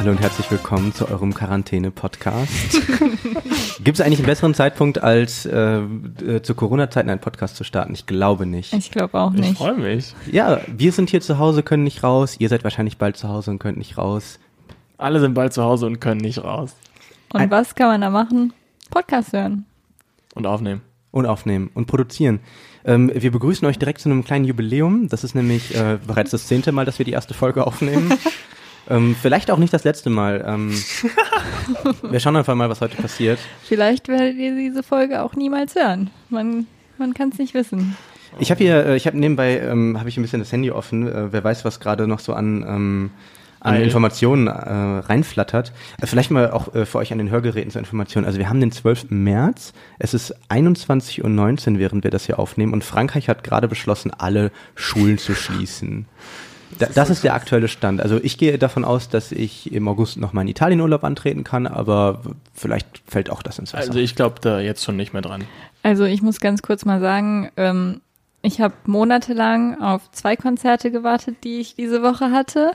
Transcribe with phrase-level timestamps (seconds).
[0.00, 2.80] Hallo, und herzlich willkommen zu eurem Quarantäne-Podcast.
[3.84, 7.92] Gibt es eigentlich einen besseren Zeitpunkt, als äh, äh, zu Corona-Zeiten einen Podcast zu starten?
[7.92, 8.72] Ich glaube nicht.
[8.72, 9.58] Ich glaube auch Ich nicht.
[9.58, 10.14] freue mich.
[10.32, 12.36] Ja, wir sind hier zu Hause, können nicht raus.
[12.38, 14.38] Ihr seid wahrscheinlich bald zu Hause und könnt nicht raus.
[14.96, 16.74] Alle sind bald zu Hause und können nicht raus
[17.34, 18.54] Und Ein- was kann man da machen?
[18.90, 19.66] Podcast hören.
[20.34, 20.80] und aufnehmen.
[21.10, 22.40] Und aufnehmen und produzieren.
[22.86, 25.08] Ähm, wir begrüßen euch direkt zu einem kleinen Jubiläum.
[25.08, 28.14] Das ist nämlich äh, bereits das zehnte Mal, dass wir die erste Folge aufnehmen.
[28.88, 30.44] ähm, vielleicht auch nicht das letzte Mal.
[30.46, 30.72] Ähm,
[32.02, 33.38] wir schauen einfach mal, was heute passiert.
[33.62, 36.10] Vielleicht werdet ihr diese Folge auch niemals hören.
[36.28, 36.66] Man,
[36.98, 37.96] man kann es nicht wissen.
[38.38, 41.08] Ich habe hier, äh, ich habe nebenbei, ähm, habe ich ein bisschen das Handy offen.
[41.08, 43.10] Äh, wer weiß, was gerade noch so an ähm,
[43.60, 43.76] an.
[43.76, 45.72] Informationen äh, reinflattert.
[46.00, 48.24] Äh, vielleicht mal auch äh, für euch an den Hörgeräten zur Information.
[48.24, 49.10] Also wir haben den 12.
[49.10, 49.72] März.
[49.98, 52.72] Es ist 21.19 Uhr, während wir das hier aufnehmen.
[52.72, 56.06] Und Frankreich hat gerade beschlossen, alle Schulen zu schließen.
[56.78, 58.00] Da, das ist der aktuelle Stand.
[58.00, 62.20] Also ich gehe davon aus, dass ich im August noch in Italienurlaub antreten kann, aber
[62.54, 63.88] vielleicht fällt auch das ins Wasser.
[63.88, 65.44] Also ich glaube da jetzt schon nicht mehr dran.
[65.82, 68.00] Also ich muss ganz kurz mal sagen, ähm,
[68.42, 72.72] ich habe monatelang auf zwei Konzerte gewartet, die ich diese Woche hatte.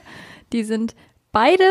[0.53, 0.95] Die sind
[1.31, 1.63] beide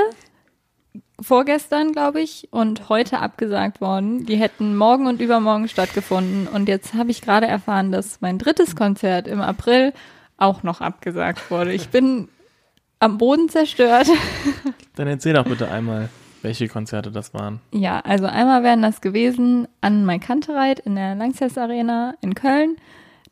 [1.20, 4.26] vorgestern, glaube ich, und heute abgesagt worden.
[4.26, 6.48] Die hätten morgen und übermorgen stattgefunden.
[6.48, 9.92] Und jetzt habe ich gerade erfahren, dass mein drittes Konzert im April
[10.36, 11.72] auch noch abgesagt wurde.
[11.72, 12.28] Ich bin
[13.00, 14.08] am Boden zerstört.
[14.96, 16.08] Dann erzähl doch bitte einmal,
[16.42, 17.60] welche Konzerte das waren.
[17.72, 22.76] Ja, also einmal wären das gewesen an Mai Kantereit in der Langsess Arena in Köln.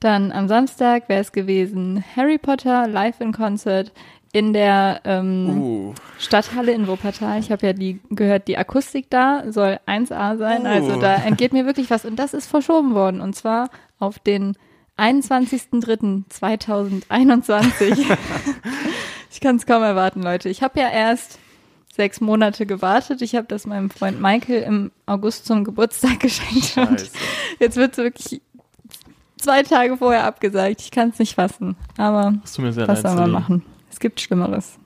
[0.00, 3.92] Dann am Samstag wäre es gewesen Harry Potter live in Concert
[4.32, 7.38] in der ähm, Uh, Stadthalle in Wuppertal.
[7.38, 10.66] Ich habe ja die gehört, die Akustik da soll 1A sein.
[10.66, 11.00] Also Oh.
[11.00, 12.04] da entgeht mir wirklich was.
[12.06, 13.20] Und das ist verschoben worden.
[13.20, 13.68] Und zwar
[13.98, 14.56] auf den
[15.02, 18.00] 21.03.2021.
[19.30, 20.48] ich kann es kaum erwarten, Leute.
[20.48, 21.40] Ich habe ja erst
[21.92, 23.20] sechs Monate gewartet.
[23.20, 26.76] Ich habe das meinem Freund Michael im August zum Geburtstag geschenkt.
[26.76, 27.10] Und
[27.58, 28.40] jetzt wird es wirklich
[29.38, 30.80] zwei Tage vorher abgesagt.
[30.80, 31.74] Ich kann es nicht fassen.
[31.98, 32.72] Aber was soll
[33.16, 33.64] man machen?
[33.90, 34.78] Es gibt Schlimmeres.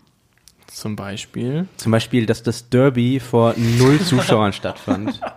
[0.67, 1.69] Zum Beispiel.
[1.77, 5.21] Zum Beispiel, dass das Derby vor null Zuschauern stattfand.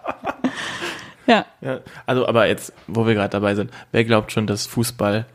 [1.30, 5.26] Ja, Ja, also aber jetzt, wo wir gerade dabei sind, wer glaubt schon, dass Fußball,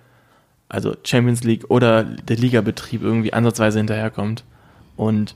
[0.68, 4.44] also Champions League oder der Ligabetrieb irgendwie ansatzweise hinterherkommt?
[4.96, 5.34] Und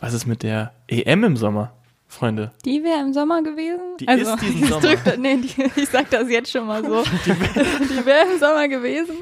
[0.00, 1.72] was ist mit der EM im Sommer,
[2.08, 2.50] Freunde?
[2.64, 3.80] Die wäre im Sommer gewesen?
[4.00, 4.80] Die also, ist diesen ich Sommer.
[4.86, 7.02] drück da- nee, die, ich sag das jetzt schon mal so.
[7.26, 9.14] Die wäre im Sommer gewesen?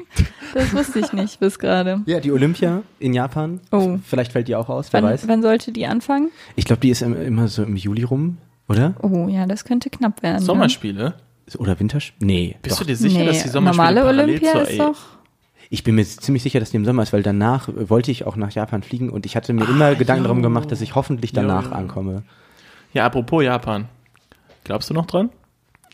[0.53, 2.01] Das wusste ich nicht bis gerade.
[2.07, 3.59] Ja, die Olympia in Japan.
[3.71, 3.99] Oh.
[4.03, 5.27] Vielleicht fällt die auch aus, wer Wann, weiß.
[5.27, 6.31] wann sollte die anfangen?
[6.55, 8.37] Ich glaube, die ist im- immer so im Juli rum,
[8.69, 8.93] oder?
[9.01, 10.39] Oh ja, das könnte knapp werden.
[10.39, 11.15] Sommerspiele?
[11.57, 12.25] Oder Winterspiele?
[12.25, 12.55] Nee.
[12.61, 12.81] Bist doch.
[12.81, 14.97] du dir sicher, nee, dass die Sommerspiele normale parallel Olympia zur ist E- doch.
[15.71, 18.35] Ich bin mir ziemlich sicher, dass die im Sommer ist, weil danach wollte ich auch
[18.35, 20.27] nach Japan fliegen und ich hatte mir immer Gedanken jo.
[20.29, 21.75] darum gemacht, dass ich hoffentlich danach Jo.
[21.75, 22.23] ankomme.
[22.93, 23.87] Ja, apropos Japan.
[24.63, 25.29] Glaubst du noch dran?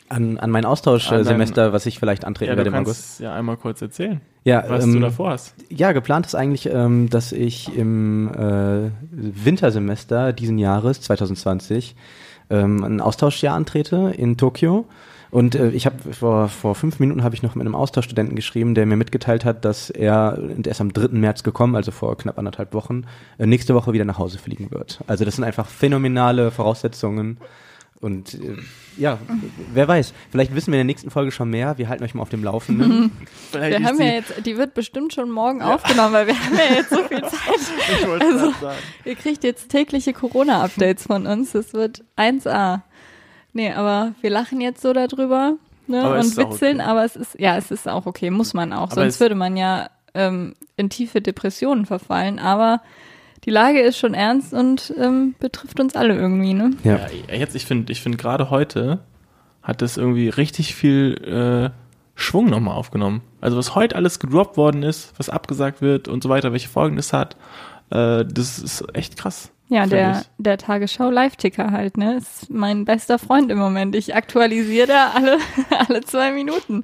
[0.07, 3.19] An, an mein Austauschsemester, was ich vielleicht antreten Ja, werde du im kannst August.
[3.21, 5.55] ja einmal kurz erzählen, Ja, was ähm, du davor hast.
[5.69, 11.95] Ja, geplant ist eigentlich, ähm, dass ich im äh, Wintersemester diesen Jahres, 2020,
[12.49, 14.85] ähm, ein Austauschjahr antrete in Tokio.
[15.31, 18.73] Und äh, ich habe vor, vor fünf Minuten habe ich noch mit einem Austauschstudenten geschrieben,
[18.73, 21.09] der mir mitgeteilt hat, dass er, und er ist am 3.
[21.09, 23.05] März gekommen, also vor knapp anderthalb Wochen,
[23.37, 24.99] äh, nächste Woche wieder nach Hause fliegen wird.
[25.07, 27.37] Also das sind einfach phänomenale Voraussetzungen.
[28.01, 28.57] Und äh,
[28.97, 29.17] ja,
[29.73, 31.77] wer weiß, vielleicht wissen wir in der nächsten Folge schon mehr.
[31.77, 33.11] Wir halten euch mal auf dem Laufenden.
[33.51, 36.55] Vielleicht Wir haben die- ja jetzt, die wird bestimmt schon morgen aufgenommen, weil wir haben
[36.55, 37.31] ja jetzt so viel Zeit.
[38.01, 38.77] ich wollte also- sagen.
[39.05, 41.53] Ihr kriegt jetzt tägliche Corona-Updates von uns.
[41.53, 42.81] Das wird 1A.
[43.53, 45.53] Nee, aber wir lachen jetzt so darüber
[45.87, 46.89] ne, und witzeln, okay.
[46.89, 48.91] aber es ist, ja, es ist auch okay, muss man auch.
[48.91, 52.37] Aber Sonst würde man ja ähm, in tiefe Depressionen verfallen.
[52.39, 52.81] Aber
[53.45, 56.71] die Lage ist schon ernst und ähm, betrifft uns alle irgendwie, ne?
[56.83, 57.07] Ja.
[57.29, 58.99] Ja, jetzt, ich finde, ich finde gerade heute
[59.61, 61.69] hat das irgendwie richtig viel äh,
[62.15, 63.21] Schwung nochmal aufgenommen.
[63.41, 66.95] Also was heute alles gedroppt worden ist, was abgesagt wird und so weiter, welche Folgen
[66.95, 67.35] das hat,
[67.89, 69.51] äh, das ist echt krass.
[69.67, 70.27] Ja, der, ich.
[70.37, 72.17] der Tagesschau Live-Ticker halt, ne?
[72.17, 73.95] Ist mein bester Freund im Moment.
[73.95, 75.37] Ich aktualisiere da alle,
[75.87, 76.83] alle zwei Minuten.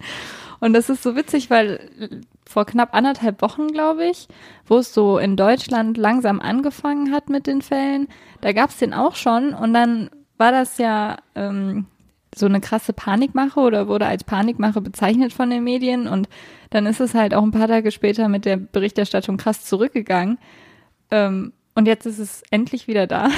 [0.60, 2.22] Und das ist so witzig, weil
[2.52, 4.28] vor knapp anderthalb Wochen, glaube ich,
[4.66, 8.08] wo es so in Deutschland langsam angefangen hat mit den Fällen,
[8.42, 11.86] da gab es den auch schon und dann war das ja ähm,
[12.36, 16.30] so eine krasse Panikmache oder wurde als Panikmache bezeichnet von den Medien und
[16.70, 20.38] dann ist es halt auch ein paar Tage später mit der Berichterstattung krass zurückgegangen.
[21.10, 23.30] Ähm, und jetzt ist es endlich wieder da.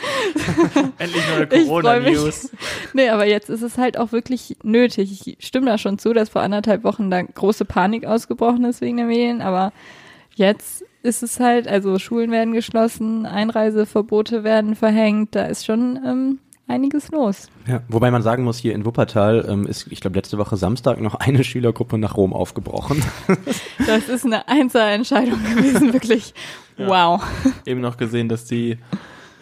[0.98, 2.50] Endlich neue Corona-News.
[2.92, 5.26] Nee, aber jetzt ist es halt auch wirklich nötig.
[5.26, 8.96] Ich stimme da schon zu, dass vor anderthalb Wochen da große Panik ausgebrochen ist wegen
[8.98, 9.72] der Medien, aber
[10.36, 16.38] jetzt ist es halt, also Schulen werden geschlossen, Einreiseverbote werden verhängt, da ist schon ähm,
[16.68, 17.48] einiges los.
[17.66, 21.00] Ja, wobei man sagen muss, hier in Wuppertal ähm, ist, ich glaube, letzte Woche Samstag
[21.00, 23.02] noch eine Schülergruppe nach Rom aufgebrochen.
[23.86, 26.34] Das ist eine Einzelentscheidung gewesen, wirklich.
[26.76, 26.88] Ja.
[26.88, 27.22] Wow.
[27.64, 28.76] Eben noch gesehen, dass die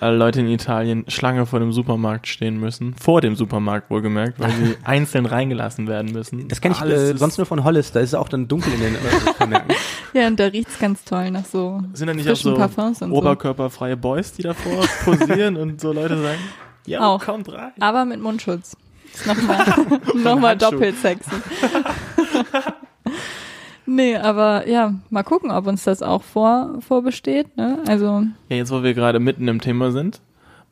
[0.00, 2.94] äh, Leute in Italien Schlange vor dem Supermarkt stehen müssen.
[2.94, 6.46] Vor dem Supermarkt wohlgemerkt, weil sie einzeln reingelassen werden müssen.
[6.49, 8.73] Das kenne ich Alles äh, sonst nur von Hollis, da ist es auch dann dunkel
[8.75, 9.75] in den äh, Supermärkten.
[10.12, 13.02] Ja, und da riecht's ganz toll nach so Sind da nicht auch frischen so Parfums
[13.02, 13.17] und so.
[13.17, 16.38] oberkörperfreie Boys, die davor posieren und so Leute sagen,
[16.87, 17.25] ja, Auch.
[17.25, 17.73] kommt rein.
[17.81, 18.77] Aber mit Mundschutz.
[19.27, 19.67] Nochmal
[20.15, 20.71] noch mal Handschuh.
[20.71, 21.31] doppelt sexy.
[23.87, 27.56] nee, aber ja, mal gucken, ob uns das auch vor, vorbesteht.
[27.56, 27.79] Ne?
[27.87, 30.21] Also, Ja, jetzt wo wir gerade mitten im Thema sind,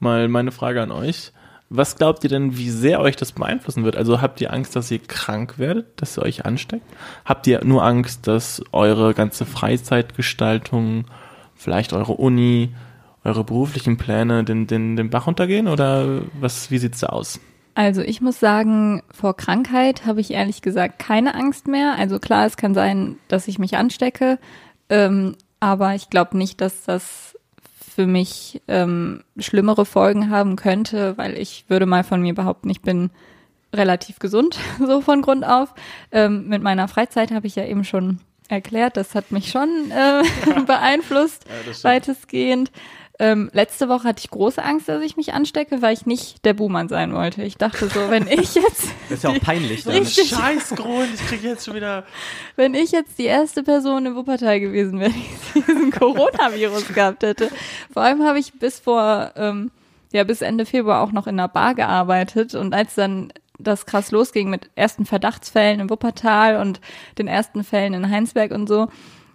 [0.00, 1.32] mal meine Frage an euch.
[1.70, 3.96] Was glaubt ihr denn, wie sehr euch das beeinflussen wird?
[3.96, 6.84] Also habt ihr Angst, dass ihr krank werdet, dass ihr euch ansteckt?
[7.24, 11.06] Habt ihr nur Angst, dass eure ganze Freizeitgestaltung,
[11.56, 12.74] vielleicht eure Uni,
[13.24, 15.68] eure beruflichen Pläne den, den, den Bach runtergehen?
[15.68, 17.40] Oder was, wie sieht's da aus?
[17.74, 21.96] also ich muss sagen, vor Krankheit habe ich ehrlich gesagt keine Angst mehr.
[21.98, 24.38] Also klar, es kann sein, dass ich mich anstecke,
[24.88, 27.36] ähm, aber ich glaube nicht, dass das
[27.94, 32.82] für mich ähm, schlimmere Folgen haben könnte, weil ich würde mal von mir behaupten, ich
[32.82, 33.10] bin
[33.72, 35.74] relativ gesund, so von Grund auf.
[36.12, 40.22] Ähm, mit meiner Freizeit habe ich ja eben schon erklärt, das hat mich schon äh,
[40.66, 41.44] beeinflusst,
[41.82, 42.70] weitestgehend.
[43.20, 46.52] Ähm, letzte Woche hatte ich große Angst, dass ich mich anstecke, weil ich nicht der
[46.52, 47.42] Buhmann sein wollte.
[47.42, 49.84] Ich dachte so, wenn ich jetzt, Das ist ja auch peinlich.
[49.84, 49.94] Dann.
[49.94, 50.30] Richtig.
[50.30, 52.04] Scheiß Grund, ich krieg jetzt schon wieder.
[52.56, 55.12] wenn ich jetzt die erste Person in Wuppertal gewesen wäre,
[55.54, 57.50] die diesen Coronavirus gehabt hätte.
[57.92, 59.70] Vor allem habe ich bis vor, ähm,
[60.12, 64.10] ja, bis Ende Februar auch noch in einer Bar gearbeitet und als dann das krass
[64.10, 66.80] losging mit ersten Verdachtsfällen in Wuppertal und
[67.18, 68.88] den ersten Fällen in Heinsberg und so,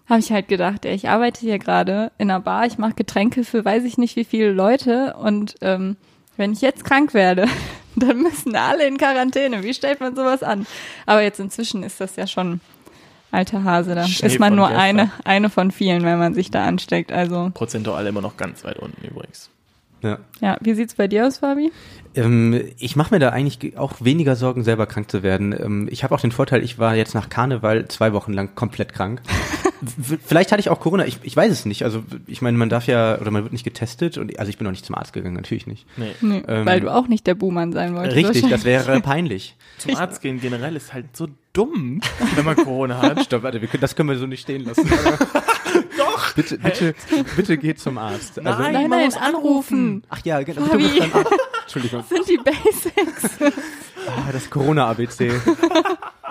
[0.10, 3.44] habe ich halt gedacht, ey, ich arbeite hier gerade in einer Bar, ich mache Getränke
[3.44, 5.96] für weiß ich nicht wie viele Leute und ähm,
[6.36, 7.46] wenn ich jetzt krank werde,
[7.96, 9.64] dann müssen alle in Quarantäne.
[9.64, 10.66] Wie stellt man sowas an?
[11.06, 12.60] Aber jetzt inzwischen ist das ja schon
[13.32, 13.94] alter Hase.
[13.94, 14.82] Da Schnee ist man nur gestern.
[14.82, 17.12] eine, eine von vielen, wenn man sich da ansteckt.
[17.12, 19.50] Also Prozentual immer noch ganz weit unten übrigens.
[20.02, 20.18] Ja.
[20.40, 21.74] ja, wie sieht's bei dir aus, Fabi?
[22.16, 25.52] Ähm, ich mache mir da eigentlich ge- auch weniger Sorgen, selber krank zu werden.
[25.52, 28.94] Ähm, ich habe auch den Vorteil, ich war jetzt nach Karneval zwei Wochen lang komplett
[28.94, 29.22] krank.
[30.26, 31.84] Vielleicht hatte ich auch Corona, ich, ich weiß es nicht.
[31.84, 34.66] Also ich meine, man darf ja, oder man wird nicht getestet und also ich bin
[34.66, 35.86] noch nicht zum Arzt gegangen, natürlich nicht.
[35.98, 36.12] Nee.
[36.22, 38.16] Nee, Ähm, weil du auch nicht der Buhmann sein wolltest.
[38.16, 39.56] Richtig, das wäre peinlich.
[39.78, 42.02] Zum Arzt gehen generell ist halt so dumm,
[42.36, 43.24] wenn man Corona hat.
[43.24, 44.90] Stopp, warte, wir können, das können wir so nicht stehen lassen.
[45.98, 46.34] Doch!
[46.34, 46.96] Bitte, bitte,
[47.36, 48.40] bitte geht zum Arzt.
[48.40, 48.74] Also, Nein.
[48.74, 50.04] Nein, man nein, muss anrufen.
[50.10, 50.62] Ach ja, genau.
[51.64, 52.04] Entschuldigung.
[52.10, 53.38] Sind die Basics.
[54.08, 55.32] Ah, das Corona-ABC.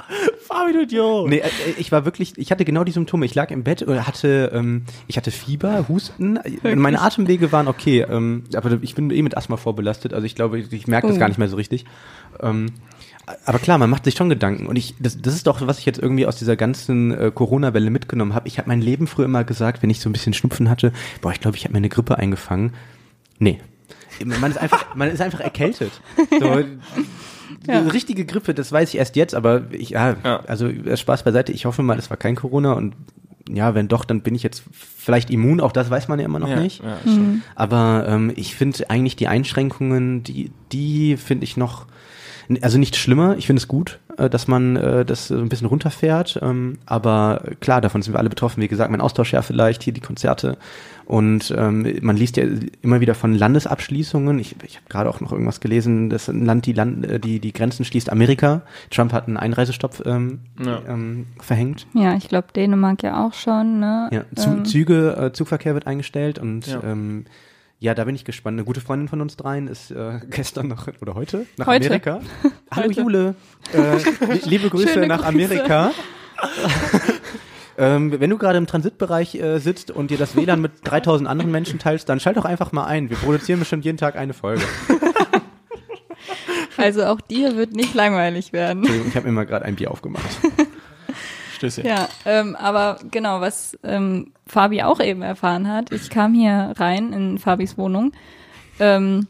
[0.47, 1.29] Fabi, du Idiot.
[1.29, 3.27] Nee, äh, ich war wirklich, ich hatte genau die Symptome.
[3.27, 6.39] Ich lag im Bett und hatte, ähm, ich hatte Fieber, Husten.
[6.63, 10.15] Meine Atemwege waren okay, ähm, aber ich bin eh mit Asthma vorbelastet.
[10.15, 11.21] Also ich glaube, ich merke das Oh.
[11.21, 11.85] gar nicht mehr so richtig.
[12.41, 12.67] Ähm,
[13.45, 14.67] aber klar, man macht sich schon Gedanken.
[14.67, 17.91] Und ich, das, das ist doch, was ich jetzt irgendwie aus dieser ganzen äh, Corona-Welle
[17.91, 18.49] mitgenommen habe.
[18.49, 21.33] Ich habe mein Leben früher immer gesagt, wenn ich so ein bisschen Schnupfen hatte, boah,
[21.33, 22.73] ich glaube, ich habe mir eine Grippe eingefangen.
[23.39, 23.61] Nee.
[24.25, 25.93] Man ist einfach, man ist einfach erkältet.
[26.41, 26.65] So,
[27.67, 27.81] Ja.
[27.81, 30.41] richtige Grippe, das weiß ich erst jetzt, aber ich, ja, Ja.
[30.47, 31.53] also äh, Spaß beiseite.
[31.53, 32.95] Ich hoffe mal, es war kein Corona und
[33.51, 35.61] ja, wenn doch, dann bin ich jetzt vielleicht immun.
[35.61, 36.83] Auch das weiß man ja immer noch ja, nicht.
[36.83, 37.43] Ja, schon.
[37.55, 41.87] Aber ähm, ich finde eigentlich die Einschränkungen, die, die finde ich noch,
[42.61, 43.37] also nicht schlimmer.
[43.39, 46.39] Ich finde es gut, dass man äh, das so ein bisschen runterfährt.
[46.43, 48.63] Ähm, aber klar, davon sind wir alle betroffen.
[48.63, 50.57] Wie gesagt, mein Austauschjahr vielleicht, hier die Konzerte.
[51.05, 52.45] Und ähm, man liest ja
[52.83, 54.39] immer wieder von Landesabschließungen.
[54.39, 57.41] Ich, ich habe gerade auch noch irgendwas gelesen, dass ein Land die, Land äh, die
[57.41, 58.11] die Grenzen schließt.
[58.13, 58.63] Amerika.
[58.91, 60.81] Trump hat einen Einreisestopp ähm, Ja.
[60.87, 61.87] ähm, verhängt.
[61.95, 63.81] Ja, ich glaube Dänemark ja auch schon.
[63.81, 64.09] Ne?
[64.13, 66.81] Ja, Zu, Ähm, Züge, äh, Zugverkehr wird eingestellt und Ja.
[66.83, 66.93] ja.
[66.93, 67.25] Ähm,
[67.81, 68.55] ja, da bin ich gespannt.
[68.57, 71.87] Eine gute Freundin von uns dreien ist äh, gestern noch oder heute nach Heute.
[71.87, 72.21] Amerika.
[72.71, 73.01] Hallo Heute.
[73.01, 73.35] Jule,
[73.73, 73.97] äh,
[74.33, 75.29] li- liebe Grüße Schöne nach Grüße.
[75.29, 75.91] Amerika.
[77.77, 81.51] ähm, wenn du gerade im Transitbereich äh, sitzt und dir das WLAN mit 3000 anderen
[81.53, 83.11] Menschen teilst, dann schalt doch einfach mal ein.
[83.11, 84.63] Wir produzieren bestimmt jeden Tag eine Folge.
[86.77, 88.85] Also auch dir wird nicht langweilig werden.
[89.09, 90.25] Ich habe mir mal gerade ein Bier aufgemacht.
[91.59, 91.87] Stößchen.
[91.87, 97.13] Ja, ähm, aber genau, was ähm, Fabi auch eben erfahren hat, ich kam hier rein
[97.13, 98.13] in Fabis Wohnung
[98.79, 99.27] ähm,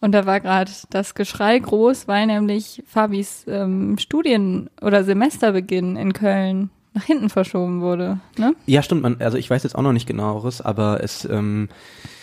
[0.00, 6.12] und da war gerade das Geschrei groß, weil nämlich Fabis ähm, Studien- oder Semesterbeginn in
[6.12, 8.20] Köln nach hinten verschoben wurde.
[8.38, 8.54] Ne?
[8.66, 9.02] Ja, stimmt.
[9.02, 12.15] Man, also ich weiß jetzt auch noch nicht genaueres, aber es ähm, äh,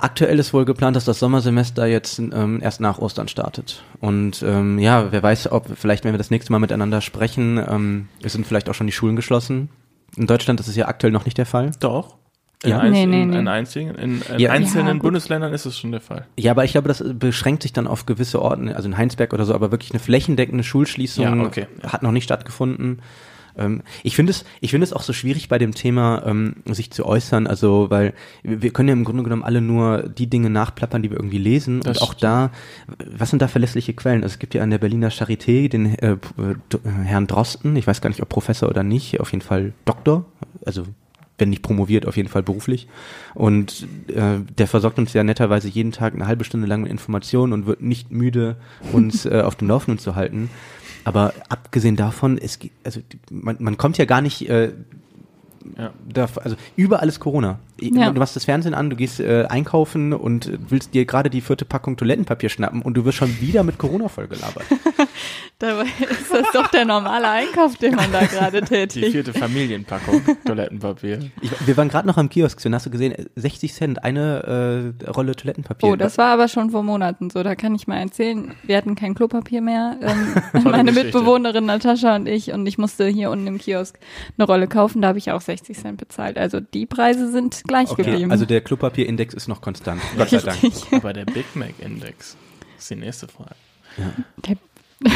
[0.00, 3.82] aktuell ist wohl geplant, dass das Sommersemester jetzt ähm, erst nach Ostern startet.
[4.00, 8.08] Und ähm, ja, wer weiß, ob vielleicht, wenn wir das nächste Mal miteinander sprechen, ähm,
[8.22, 9.70] es sind vielleicht auch schon die Schulen geschlossen.
[10.16, 11.70] In Deutschland ist es ja aktuell noch nicht der Fall.
[11.80, 12.16] Doch.
[12.62, 12.78] In, Ja.
[12.78, 13.38] einzelnen, Nee, nee, nee.
[13.38, 14.50] in, einzigen, in, in Ja.
[14.50, 15.02] einzelnen Ja.
[15.02, 16.26] Bundesländern ist es schon der Fall.
[16.38, 19.44] Ja, aber ich glaube, das beschränkt sich dann auf gewisse Orten, also in Heinsberg oder
[19.44, 21.66] so, aber wirklich eine flächendeckende Schulschließung Ja, okay.
[21.86, 23.00] hat noch nicht stattgefunden.
[23.56, 26.90] Ähm, ich finde es, ich finde es auch so schwierig bei dem Thema, ähm, sich
[26.90, 31.02] zu äußern, also, weil wir können ja im Grunde genommen alle nur die Dinge nachplappern,
[31.02, 32.50] die wir irgendwie lesen Das und auch da,
[33.16, 34.22] was sind da verlässliche Quellen?
[34.22, 36.16] Also es gibt ja an der Berliner Charité den äh, äh,
[37.04, 40.24] Herrn Drosten, ich weiß gar nicht, ob Professor oder nicht, auf jeden Fall Doktor,
[40.64, 40.84] also
[41.38, 42.86] wenn nicht promoviert, auf jeden Fall beruflich.
[43.34, 47.52] Und äh, der versorgt uns ja netterweise jeden Tag eine halbe Stunde lang mit Informationen
[47.52, 48.56] und wird nicht müde,
[48.92, 50.50] uns äh, auf dem Laufenden zu halten.
[51.04, 54.72] Aber abgesehen davon, es also man, man kommt ja gar nicht äh,
[55.78, 55.92] Ja.
[56.08, 57.58] da, also überall ist Corona.
[57.80, 58.10] Ja.
[58.10, 61.64] Du machst das Fernsehen an, du gehst äh, einkaufen und willst dir gerade die vierte
[61.64, 64.64] Packung Toilettenpapier schnappen und du wirst schon wieder mit Corona vollgelabert.
[65.58, 69.12] Dabei ist das doch der normale Einkauf, den man da gerade Die tätigt.
[69.12, 71.18] vierte Familienpackung Toilettenpapier.
[71.40, 75.10] Ich, wir waren gerade noch am Kiosk, Sven, hast du gesehen, 60 Cent, eine äh,
[75.10, 75.88] Rolle Toilettenpapier.
[75.88, 77.42] Oh, das war aber schon vor Monaten so.
[77.42, 78.54] Da kann ich mal erzählen.
[78.64, 79.96] Wir hatten kein Klopapier mehr.
[80.00, 81.18] Ähm, meine Geschichte.
[81.18, 82.52] Mitbewohnerin Natascha und ich.
[82.52, 83.98] Und ich musste hier unten im Kiosk
[84.36, 85.02] eine Rolle kaufen.
[85.02, 86.36] Da habe ich auch 60 Cent bezahlt.
[86.38, 88.30] Also die Preise sind gleich okay, geblieben.
[88.30, 90.00] also der Klopapierindex ist noch konstant.
[90.16, 90.58] Gott sei Dank.
[90.92, 92.36] Aber der Big Mac Index
[92.78, 93.54] ist die nächste Frage.
[94.46, 94.56] Der-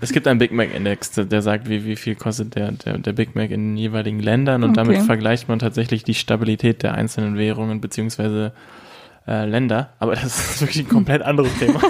[0.00, 3.12] Es gibt einen Big Mac Index, der, sagt, wie, wie viel kostet der, der, der
[3.12, 5.06] Big Mac in den jeweiligen Ländern und damit Okay.
[5.06, 8.52] vergleicht man tatsächlich die Stabilität der einzelnen Währungen beziehungsweise
[9.26, 9.92] äh, Länder.
[9.98, 11.80] Aber das ist wirklich ein komplett anderes Thema.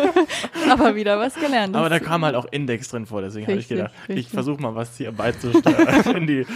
[0.70, 1.74] aber wieder was gelernt.
[1.74, 4.28] Aber da kam halt auch Index drin vor, deswegen habe ich Richtig, gedacht, ich richtig.
[4.30, 6.46] versuche mal was hier beizusteuern in die,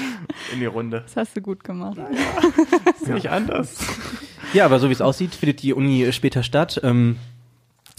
[0.53, 1.03] in die Runde.
[1.07, 1.99] Das hast du gut gemacht.
[3.01, 3.79] Ist nicht anders.
[4.53, 6.81] Ja, aber so wie es aussieht, findet die Uni später statt.
[6.83, 7.17] Ähm,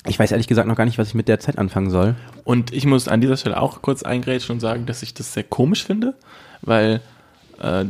[0.07, 2.15] ich weiß ehrlich gesagt noch gar nicht, was ich mit der Zeit anfangen soll.
[2.43, 5.43] Und ich muss an dieser Stelle auch kurz eingrätschen und sagen, dass ich das sehr
[5.43, 6.15] komisch finde,
[6.61, 7.01] weil
[7.59, 7.85] äh,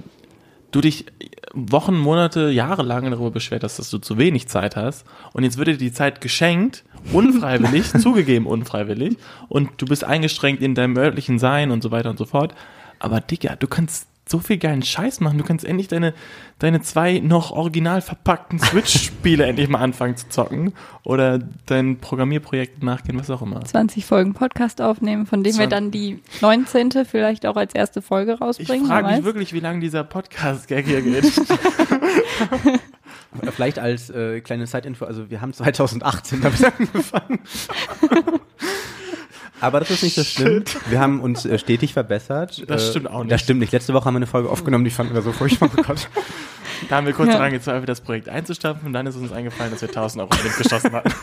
[0.72, 1.06] du dich
[1.54, 5.58] Wochen, Monate, Jahre lang darüber beschwert hast, dass du zu wenig Zeit hast und jetzt
[5.58, 9.18] wird dir die Zeit geschenkt, unfreiwillig, zugegeben unfreiwillig
[9.50, 12.56] und du bist eingeschränkt in deinem örtlichen Sein und so weiter und so fort.
[13.00, 15.38] Aber Digga, du kannst so viel geilen Scheiß machen.
[15.38, 16.14] Du kannst endlich deine,
[16.60, 20.74] deine zwei noch original verpackten Switch-Spiele endlich mal anfangen zu zocken
[21.04, 23.64] oder dein Programmierprojekt nachgehen, was auch immer.
[23.64, 27.06] 20 Folgen Podcast aufnehmen, von dem wir Zwan- dann die 19.
[27.06, 28.88] vielleicht auch als erste Folge Ich rausbringen.
[28.88, 29.26] frage wer mich weiß.
[29.26, 31.32] wirklich, wie lange dieser Podcast-Gag hier geht.
[33.54, 37.40] Vielleicht als äh, kleine Zeitinfo, also wir haben 2018 damit angefangen.
[39.62, 40.64] Aber das ist nicht so schlimm.
[40.90, 42.64] Wir haben uns äh, stetig verbessert.
[42.70, 43.32] Das Äh, stimmt auch nicht.
[43.32, 43.72] Das stimmt nicht.
[43.72, 45.70] Letzte Woche haben wir eine Folge aufgenommen, die fanden wir so furchtbar.
[45.78, 46.10] Oh Gott.
[46.90, 47.36] Da haben wir kurz Ja.
[47.36, 50.92] daran gezweifelt, das Projekt einzustampfen und dann ist uns eingefallen, dass wir 1000 Euro geschossen
[50.94, 51.12] hatten.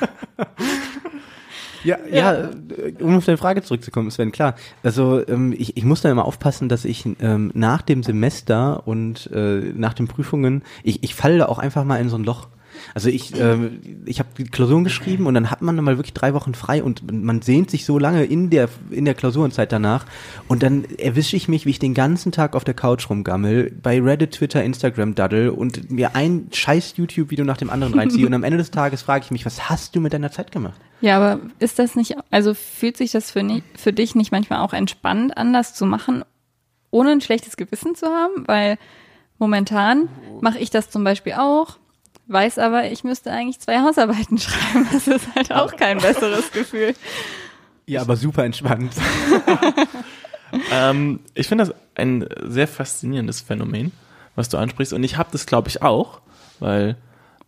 [1.85, 2.50] Ja, ja, äh,
[3.00, 4.57] um auf deine Frage zurückzukommen, Sven, klar.
[4.83, 9.30] Also ähm, ich, ich muss da immer aufpassen, dass ich ähm, nach dem Semester und
[9.33, 12.49] äh, nach den Prüfungen, ich, ich falle da auch einfach mal in so ein Loch.
[12.94, 16.14] Also ich, ähm, ich habe die Klausuren geschrieben und dann hat man dann mal wirklich
[16.14, 20.06] drei Wochen frei und man sehnt sich so lange in der in der Klausurenzeit danach
[20.49, 24.00] und dann erwische ich mich, wie ich den ganzen Tag auf der Couch rumgammel, bei
[24.00, 28.44] Reddit, Twitter, Instagram daddel und mir ein scheiß YouTube-Video nach dem anderen reinziehe und am
[28.44, 30.80] Ende des Tages frage ich mich, was hast du mit deiner Zeit gemacht?
[31.00, 34.61] Ja, aber ist das nicht, also fühlt sich das für, ni- für dich nicht manchmal
[34.61, 36.25] auch entspannt an, das zu machen,
[36.90, 38.44] ohne ein schlechtes Gewissen zu haben?
[38.47, 38.78] Weil
[39.38, 40.08] momentan
[40.40, 41.78] mache ich das zum Beispiel auch,
[42.28, 44.87] weiß aber, ich müsste eigentlich zwei Hausarbeiten schreiben.
[44.92, 46.94] Das ist halt auch kein besseres Gefühl.
[47.87, 48.92] Ja, aber super entspannt.
[50.73, 53.92] ähm, ich finde das ein sehr faszinierendes Phänomen,
[54.35, 54.92] was du ansprichst.
[54.92, 56.20] Und ich habe das, glaube ich, auch,
[56.61, 56.97] weil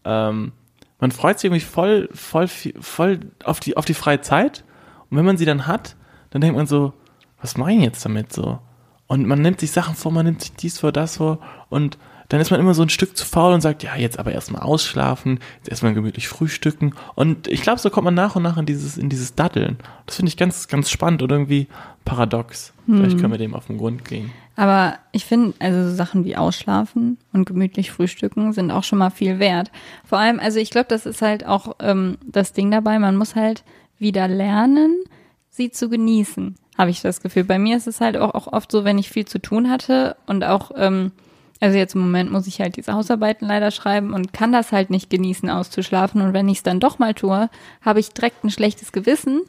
[0.04, 0.52] ähm,
[0.99, 4.64] man freut sich irgendwie voll, voll, voll auf die, auf die freie Zeit.
[5.10, 5.96] Und wenn man sie dann hat,
[6.30, 6.94] dann denkt man so,
[7.40, 8.60] was mache ich jetzt damit so?
[9.06, 11.99] Und man nimmt sich Sachen vor, man nimmt sich dies vor, das vor und
[12.30, 14.62] dann ist man immer so ein Stück zu faul und sagt, ja, jetzt aber erstmal
[14.62, 16.94] ausschlafen, jetzt erstmal gemütlich frühstücken.
[17.14, 19.78] Und ich glaube, so kommt man nach und nach in dieses, in dieses Datteln.
[20.06, 21.66] Das finde ich ganz, ganz spannend und irgendwie
[22.04, 22.72] paradox.
[22.87, 24.32] Vielleicht können wir dem auf den Grund gehen.
[24.56, 29.10] Aber ich finde, also so Sachen wie Ausschlafen und gemütlich frühstücken sind auch schon mal
[29.10, 29.70] viel wert.
[30.04, 33.37] Vor allem, also ich glaube, das ist halt auch ähm, das Ding dabei, man muss
[33.37, 33.64] halt
[33.99, 35.04] wieder lernen,
[35.50, 37.44] sie zu genießen, habe ich das Gefühl.
[37.44, 40.16] Bei mir ist es halt auch, auch oft so, wenn ich viel zu tun hatte
[40.26, 41.12] und auch, ähm,
[41.60, 44.88] also jetzt im Moment muss ich halt diese Hausarbeiten leider schreiben und kann das halt
[44.88, 46.22] nicht genießen, auszuschlafen.
[46.22, 47.50] Und wenn ich es dann doch mal tue,
[47.82, 49.42] habe ich direkt ein schlechtes Gewissen.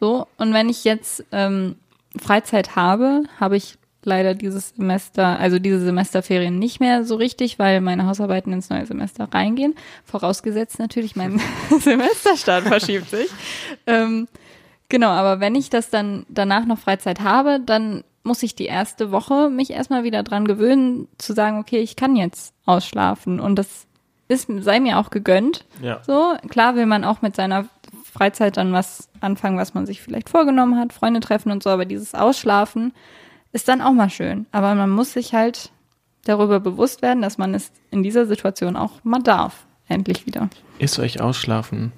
[0.00, 1.76] So, und wenn ich jetzt ähm,
[2.18, 7.82] Freizeit habe, habe ich leider dieses Semester, also diese Semesterferien nicht mehr so richtig, weil
[7.82, 9.74] meine Hausarbeiten ins neue Semester reingehen.
[10.06, 11.40] Vorausgesetzt natürlich, mein
[11.78, 13.28] Semesterstart verschiebt sich.
[13.86, 14.28] Ähm,
[14.88, 19.12] genau, aber wenn ich das dann danach noch Freizeit habe, dann muss ich die erste
[19.12, 23.86] Woche mich erstmal wieder dran gewöhnen, zu sagen, okay, ich kann jetzt ausschlafen und das
[24.28, 25.64] ist, sei mir auch gegönnt.
[25.82, 26.00] Ja.
[26.06, 27.66] So, klar will man auch mit seiner
[28.04, 31.84] Freizeit dann was anfangen, was man sich vielleicht vorgenommen hat, Freunde treffen und so, aber
[31.84, 32.92] dieses Ausschlafen
[33.52, 34.46] ist dann auch mal schön.
[34.52, 35.72] Aber man muss sich halt
[36.24, 39.66] darüber bewusst werden, dass man es in dieser Situation auch mal darf.
[39.88, 40.48] Endlich wieder.
[40.78, 41.90] Ist euch Ausschlafen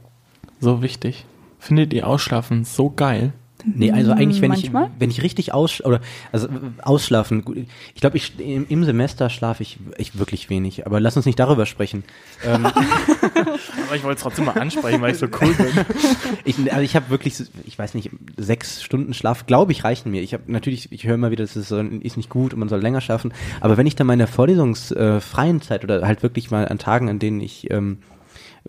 [0.61, 1.27] so wichtig?
[1.59, 3.35] Findet ihr Ausschlafen so geil?
[3.65, 4.87] Nee, also eigentlich, wenn Manchmal?
[4.87, 6.01] ich, wenn ich richtig aus, oder,
[6.33, 6.49] also,
[6.83, 7.59] ausschlafen, gut,
[7.95, 11.39] ich glaube, ich, im, im Semester schlafe ich, ich wirklich wenig, aber lass uns nicht
[11.39, 12.05] darüber sprechen.
[12.45, 12.67] ähm,
[13.87, 15.67] Aber ich wollte es trotzdem mal ansprechen, weil ich so cool bin.
[16.45, 20.23] ich, also ich habe wirklich, ich weiß nicht, sechs Stunden Schlaf, glaube ich, reichen mir.
[20.23, 22.81] Ich habe natürlich, ich höre immer wieder, das ist, ist nicht gut und man soll
[22.81, 26.23] länger schlafen, aber wenn ich dann mal in der vorlesungsfreien äh, freien Zeit oder halt
[26.23, 27.99] wirklich mal an Tagen, an denen ich, ähm,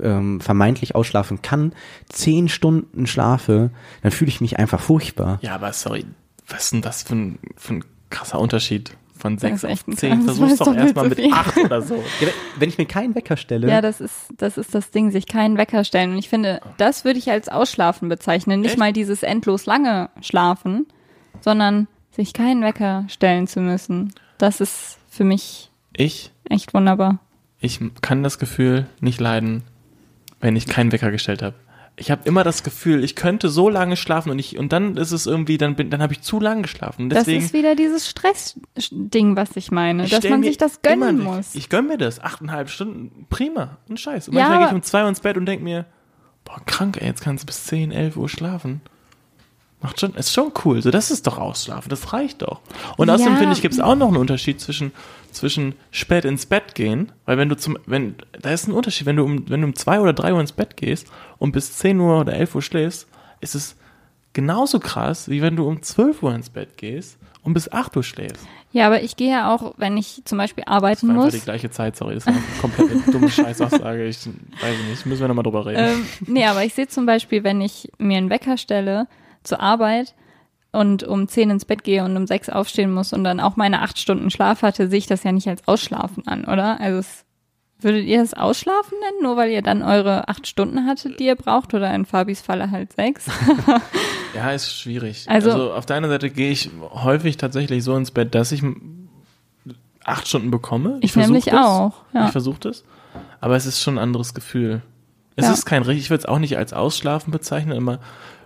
[0.02, 1.74] ähm, vermeintlich ausschlafen kann,
[2.10, 3.70] zehn Stunden schlafe,
[4.02, 5.40] dann fühle ich mich einfach furchtbar.
[5.42, 6.06] Ja, aber sorry,
[6.48, 9.70] was ist denn das für ein, für ein krasser Unterschied von Das sechs ist auf
[9.72, 10.22] echt ein zehn?
[10.24, 11.96] Versuch's doch erstmal mit acht oder so.
[12.20, 15.28] Ja, wenn ich mir keinen Wecker stelle, Ja, das ist, das ist das Ding, sich
[15.28, 16.12] keinen Wecker stellen.
[16.12, 18.60] Und ich finde, das würde ich als Ausschlafen bezeichnen.
[18.62, 18.80] Nicht Echt?
[18.80, 20.88] mal dieses endlos lange Schlafen,
[21.42, 24.14] sondern sich keinen Wecker stellen zu müssen.
[24.38, 27.20] Das ist für mich Ich, echt wunderbar.
[27.60, 29.64] ich kann das Gefühl nicht leiden,
[30.44, 31.56] wenn ich keinen Wecker gestellt habe.
[31.96, 35.12] Ich habe immer das Gefühl, ich könnte so lange schlafen und ich und dann ist
[35.12, 37.10] es irgendwie, dann bin, dann habe ich zu lange geschlafen.
[37.10, 41.20] Deswegen das ist wieder dieses Stress-Ding, was ich meine, ich dass man sich das gönnen
[41.20, 41.54] muss.
[41.56, 42.20] Ich gönn mir das.
[42.20, 43.78] Achteinhalb Stunden, prima.
[43.88, 44.28] Und Scheiß.
[44.28, 45.86] Und Ja, manchmal gehe ich um zwei Uhr ins Bett und denk mir,
[46.46, 48.82] boah, krank, ey, jetzt kannst du bis 10, 11 Uhr schlafen.
[49.82, 50.82] Macht schon, ist schon cool.
[50.82, 52.62] So, das ist doch Ausschlafen, das reicht doch.
[52.98, 53.40] Und außerdem Ja.
[53.40, 54.94] finde ich, gibt es auch noch einen Unterschied zwischen,
[55.34, 59.16] zwischen spät ins Bett gehen, weil wenn du zum, wenn, da ist ein Unterschied, wenn
[59.18, 62.00] du um, wenn du um zwei oder drei Uhr ins Bett gehst und bis 10
[62.00, 63.08] Uhr oder 11 Uhr schläfst,
[63.42, 63.76] ist es
[64.34, 68.04] genauso krass, wie wenn du um 12 Uhr ins Bett gehst und bis 8 Uhr
[68.04, 68.48] schläfst.
[68.72, 71.34] Ja, aber ich gehe ja auch, wenn ich zum Beispiel arbeiten Das war muss.
[71.34, 74.06] die gleiche Zeit, sorry, das war eine komplett dumme Scheißaussage.
[74.06, 75.80] Ich weiß nicht, müssen wir nochmal drüber reden.
[75.80, 79.08] Ähm, nee, aber ich sehe zum Beispiel, wenn ich mir einen Wecker stelle
[79.44, 80.16] zur Arbeit
[80.74, 83.82] und um 10 ins Bett gehe und um 6 aufstehen muss und dann auch meine
[83.82, 86.80] acht Stunden Schlaf hatte, sehe ich das ja nicht als Ausschlafen an, oder?
[86.82, 87.24] Also es,
[87.80, 91.36] würdet ihr das Ausschlafen nennen, nur weil ihr dann eure acht Stunden hattet, die ihr
[91.36, 93.26] braucht, oder in Fabis Falle halt sechs?
[94.36, 95.26] Ja, ist schwierig.
[95.30, 98.64] Also, Also- auf der einen Seite gehe ich häufig tatsächlich so ins Bett, dass ich
[100.04, 100.98] acht Stunden bekomme.
[101.02, 101.54] Ich versuch nämlich das.
[101.66, 102.26] auch, ja.
[102.26, 102.84] Ich versuche das.
[103.42, 104.82] Aber es ist schon ein anderes Gefühl.
[105.36, 105.54] Es Ja.
[105.54, 108.00] ist kein richtig, ich würde es auch nicht als Ausschlafen bezeichnen, aber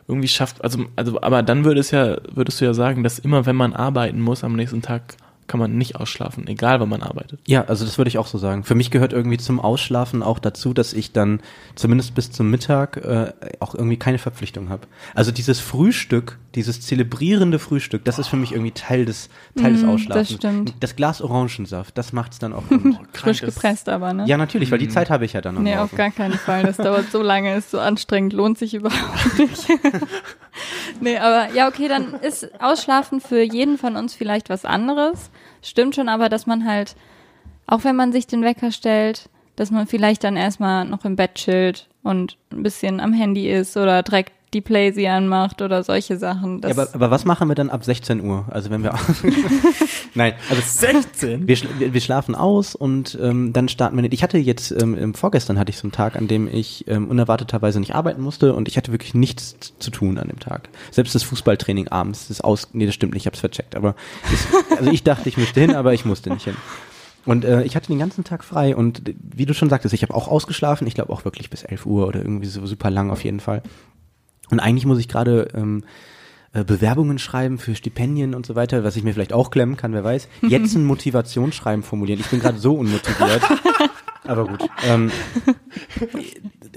[0.08, 3.46] irgendwie schafft, also, also, aber dann würde es ja, würdest du ja sagen, dass immer
[3.46, 7.40] wenn man arbeiten muss am nächsten Tag, kann man nicht ausschlafen, egal wann man arbeitet.
[7.48, 8.64] Ja, also das würde ich auch so sagen.
[8.64, 11.40] Für mich gehört irgendwie zum Ausschlafen auch dazu, dass ich dann
[11.76, 14.88] zumindest bis zum Mittag äh, auch irgendwie keine Verpflichtung habe.
[15.16, 19.84] Also dieses Frühstück, dieses zelebrierende Frühstück, das ist für mich irgendwie Teil des Teil des
[19.84, 20.30] Mm, Ausschlafens.
[20.30, 20.74] das stimmt.
[20.80, 22.64] Das Glas Orangensaft, das macht's dann auch.
[22.70, 22.98] irgendwie.
[23.14, 24.26] Frisch gepresst aber, ne?
[24.28, 25.82] ja, natürlich, weil die Zeit habe ich ja dann am Nee, Morgen.
[25.84, 26.64] auf gar keinen Fall.
[26.64, 29.68] Das dauert so lange, ist so anstrengend, lohnt sich überhaupt nicht.
[31.00, 35.30] nee, aber ja, okay, dann ist Ausschlafen für jeden von uns vielleicht was anderes.
[35.68, 36.96] Stimmt schon, aber dass man halt,
[37.68, 41.36] auch wenn man sich den Wecker stellt, dass man vielleicht dann erstmal noch im Bett
[41.36, 46.62] chillt und ein bisschen am Handy ist oder direkt die Playsee anmacht oder solche Sachen.
[46.64, 48.46] Ja, aber, aber was machen wir dann ab 16 Uhr?
[48.50, 48.94] Also wenn wir
[50.16, 51.48] Nein, also 16?
[51.48, 54.14] wir, schla- wir, wir schlafen aus und ähm, dann starten wir nicht.
[54.14, 57.80] Ich hatte jetzt, ähm, vorgestern hatte ich so einen Tag, an dem ich ähm, unerwarteterweise
[57.80, 60.70] nicht arbeiten musste und ich hatte wirklich nichts zu tun an dem Tag.
[60.92, 62.70] Selbst das Fußballtraining abends ist aus.
[62.74, 63.76] Nee, das stimmt nicht, ich hab's vercheckt.
[63.76, 63.96] Aber
[64.34, 66.56] es, also ich dachte, ich müsste hin, aber ich musste nicht hin.
[67.26, 70.02] Und äh, ich hatte den ganzen Tag frei und äh, wie du schon sagtest, ich
[70.02, 70.88] habe auch ausgeschlafen.
[70.88, 73.62] Ich glaube auch wirklich bis 11 Uhr oder irgendwie so super lang auf jeden Fall.
[74.50, 75.84] Und eigentlich muss ich gerade ähm,
[76.54, 79.94] äh, Bewerbungen schreiben für Stipendien und so weiter, was ich mir vielleicht auch klemmen kann,
[79.94, 80.28] wer weiß.
[80.48, 82.20] Jetzt ein Motivationsschreiben formulieren.
[82.20, 83.42] Ich bin gerade so unmotiviert.
[84.24, 84.68] Aber gut.
[84.86, 85.12] Ähm,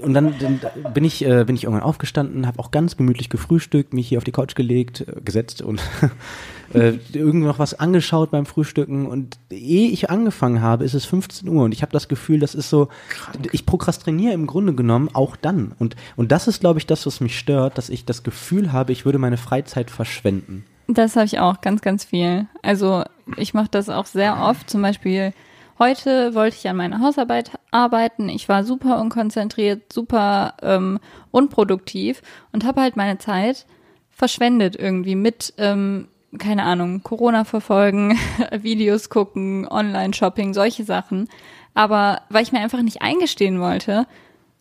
[0.01, 0.59] und dann, dann
[0.93, 4.23] bin ich äh, bin ich irgendwann aufgestanden, habe auch ganz gemütlich gefrühstückt, mich hier auf
[4.23, 5.81] die Couch gelegt, äh, gesetzt und
[6.73, 11.47] äh, irgendwie noch was angeschaut beim Frühstücken und ehe ich angefangen habe, ist es 15
[11.47, 12.89] Uhr und ich habe das Gefühl, das ist so,
[13.51, 17.21] ich prokrastiniere im Grunde genommen auch dann und und das ist, glaube ich, das, was
[17.21, 20.65] mich stört, dass ich das Gefühl habe, ich würde meine Freizeit verschwenden.
[20.87, 22.47] Das habe ich auch ganz, ganz viel.
[22.61, 23.03] Also
[23.37, 24.69] ich mache das auch sehr oft.
[24.69, 25.33] Zum Beispiel
[25.81, 28.29] heute wollte ich an meiner Hausarbeit arbeiten.
[28.29, 30.99] Ich war super unkonzentriert, super ähm,
[31.31, 33.65] unproduktiv und habe halt meine Zeit
[34.11, 38.17] verschwendet irgendwie mit, ähm, keine Ahnung, Corona verfolgen,
[38.51, 41.27] Videos gucken, Online-Shopping, solche Sachen.
[41.73, 44.05] Aber weil ich mir einfach nicht eingestehen wollte,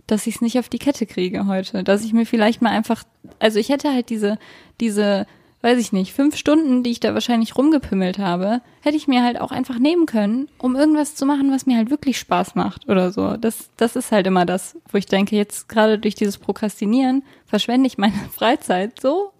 [0.06, 3.04] dass ich es nicht auf die Kette kriege heute, dass ich mir vielleicht mal einfach,
[3.38, 4.38] also ich hätte halt diese
[4.80, 5.26] diese
[5.62, 9.40] weiß ich nicht, fünf Stunden, die ich da wahrscheinlich rumgepimmelt habe, hätte ich mir halt
[9.40, 13.12] auch einfach nehmen können, um irgendwas zu machen, was mir halt wirklich Spaß macht oder
[13.12, 13.36] so.
[13.36, 17.86] Das, das ist halt immer das, wo ich denke, jetzt gerade durch dieses Prokrastinieren verschwende
[17.86, 19.32] ich meine Freizeit so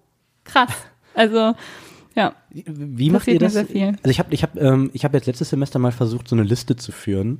[0.43, 0.73] krass.
[1.13, 1.53] Also,
[2.15, 2.35] ja.
[2.49, 3.53] Wie macht ihr das?
[3.53, 3.87] sehr viel.
[3.87, 6.43] Also ich habe ich hab, ähm, ich hab jetzt letztes Semester mal versucht, so eine
[6.43, 7.39] Liste zu führen,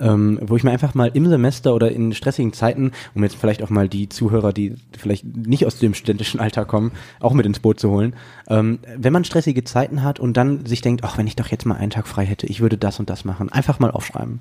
[0.00, 3.62] ähm, wo ich mir einfach mal im Semester oder in stressigen Zeiten, um jetzt vielleicht
[3.62, 7.60] auch mal die Zuhörer, die vielleicht nicht aus dem studentischen Alter kommen, auch mit ins
[7.60, 8.14] Boot zu holen,
[8.48, 11.66] ähm, wenn man stressige Zeiten hat und dann sich denkt, ach, wenn ich doch jetzt
[11.66, 14.40] mal einen Tag frei hätte, ich würde das und das machen, einfach mal aufschreiben.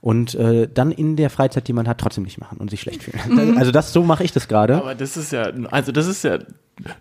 [0.00, 3.02] Und äh, dann in der Freizeit, die man hat, trotzdem nicht machen und sich schlecht
[3.02, 3.58] fühlen.
[3.58, 4.76] Also das, so mache ich das gerade.
[4.76, 6.38] Aber das ist ja, also das ist ja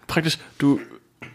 [0.07, 0.79] praktisch, du,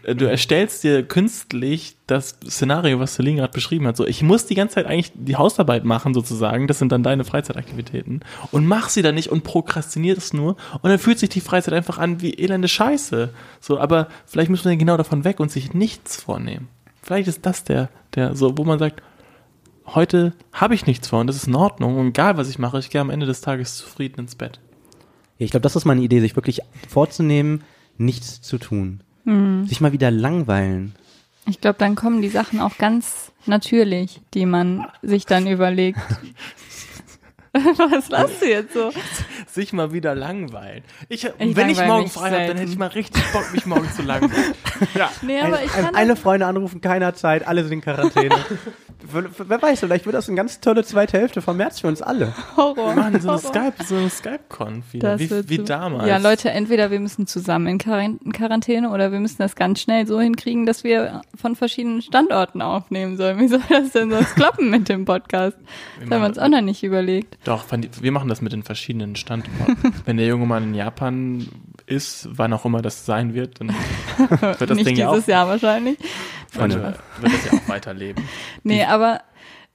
[0.03, 3.97] du erstellst dir künstlich das Szenario, was Celine gerade beschrieben hat.
[3.97, 6.67] So, ich muss die ganze Zeit eigentlich die Hausarbeit machen, sozusagen.
[6.67, 8.21] Das sind dann deine Freizeitaktivitäten.
[8.51, 10.57] Und mach sie dann nicht und prokrastiniert es nur.
[10.81, 13.29] Und dann fühlt sich die Freizeit einfach an wie elende Scheiße.
[13.59, 16.67] So, aber vielleicht man ja genau davon weg und sich nichts vornehmen.
[17.01, 19.01] Vielleicht ist das der, der, so, wo man sagt,
[19.87, 21.97] heute habe ich nichts vor und das ist in Ordnung.
[21.97, 24.59] Und egal, was ich mache, ich gehe am Ende des Tages zufrieden ins Bett.
[25.37, 27.63] Ich glaube, das ist meine Idee, sich wirklich vorzunehmen,
[27.97, 29.01] nichts zu tun.
[29.23, 30.95] Sich mal wieder langweilen.
[31.47, 35.99] Ich glaube, dann kommen die Sachen auch ganz natürlich, die man sich dann überlegt.
[37.53, 38.91] Was lachst du jetzt so?
[39.47, 40.83] sich mal wieder langweilen.
[41.09, 43.65] Ich, Ich wenn ich langweile morgen frei habe, dann hätte ich mal richtig Bock, mich
[43.65, 44.53] morgen zu langweilen.
[44.95, 45.11] Ja.
[45.21, 48.35] Nee, aber ich kann Alle Freunde anrufen, keiner Zeit, alle sind in Quarantäne.
[49.03, 52.33] Wer- weiß, vielleicht wird das eine ganz tolle zweite Hälfte vom März für uns alle.
[52.57, 52.95] Horror.
[52.95, 53.53] Wir machen so eine Horror.
[53.71, 56.07] Skype, so eine Skype-Conf wieder, wie, wie so- damals.
[56.07, 59.79] Ja, Leute, entweder wir müssen zusammen in Quarant- in Quarantäne oder wir müssen das ganz
[59.81, 63.39] schnell so hinkriegen, dass wir von verschiedenen Standorten aufnehmen sollen.
[63.39, 65.57] Wie soll das denn sonst klappen mit dem Podcast?
[65.99, 67.37] Das haben wir uns auch noch nicht überlegt.
[67.43, 67.65] Doch,
[68.01, 69.93] wir machen das mit den verschiedenen Standorten.
[70.05, 71.47] Wenn der junge Mann in Japan
[71.91, 73.69] ist, wann auch immer das sein wird, dann
[74.17, 75.97] wird das nicht Ding ja auch, dieses Jahr wahrscheinlich.
[76.49, 76.81] Freunde.
[76.81, 78.23] wird, wird das ja auch weiterleben.
[78.63, 79.21] Nee, aber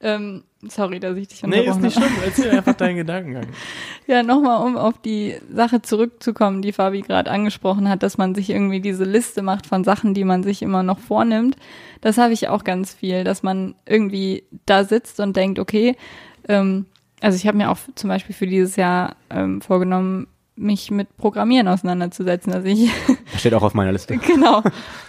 [0.00, 2.12] ähm, sorry, dass ich dich Nee, ist unterbrochen nicht schlimm.
[2.24, 3.46] Erzähl einfach deinen Gedankengang.
[4.06, 8.50] Ja, nochmal, um auf die Sache zurückzukommen, die Fabi gerade angesprochen hat, dass man sich
[8.50, 11.56] irgendwie diese Liste macht von Sachen, die man sich immer noch vornimmt.
[12.02, 15.96] Das habe ich auch ganz viel, dass man irgendwie da sitzt und denkt, okay,
[16.48, 16.86] ähm,
[17.20, 21.68] also ich habe mir auch zum Beispiel für dieses Jahr ähm, vorgenommen, mich mit Programmieren
[21.68, 22.52] auseinanderzusetzen.
[22.52, 22.90] Also ich
[23.32, 24.16] Das steht auch auf meiner Liste.
[24.26, 24.62] Genau.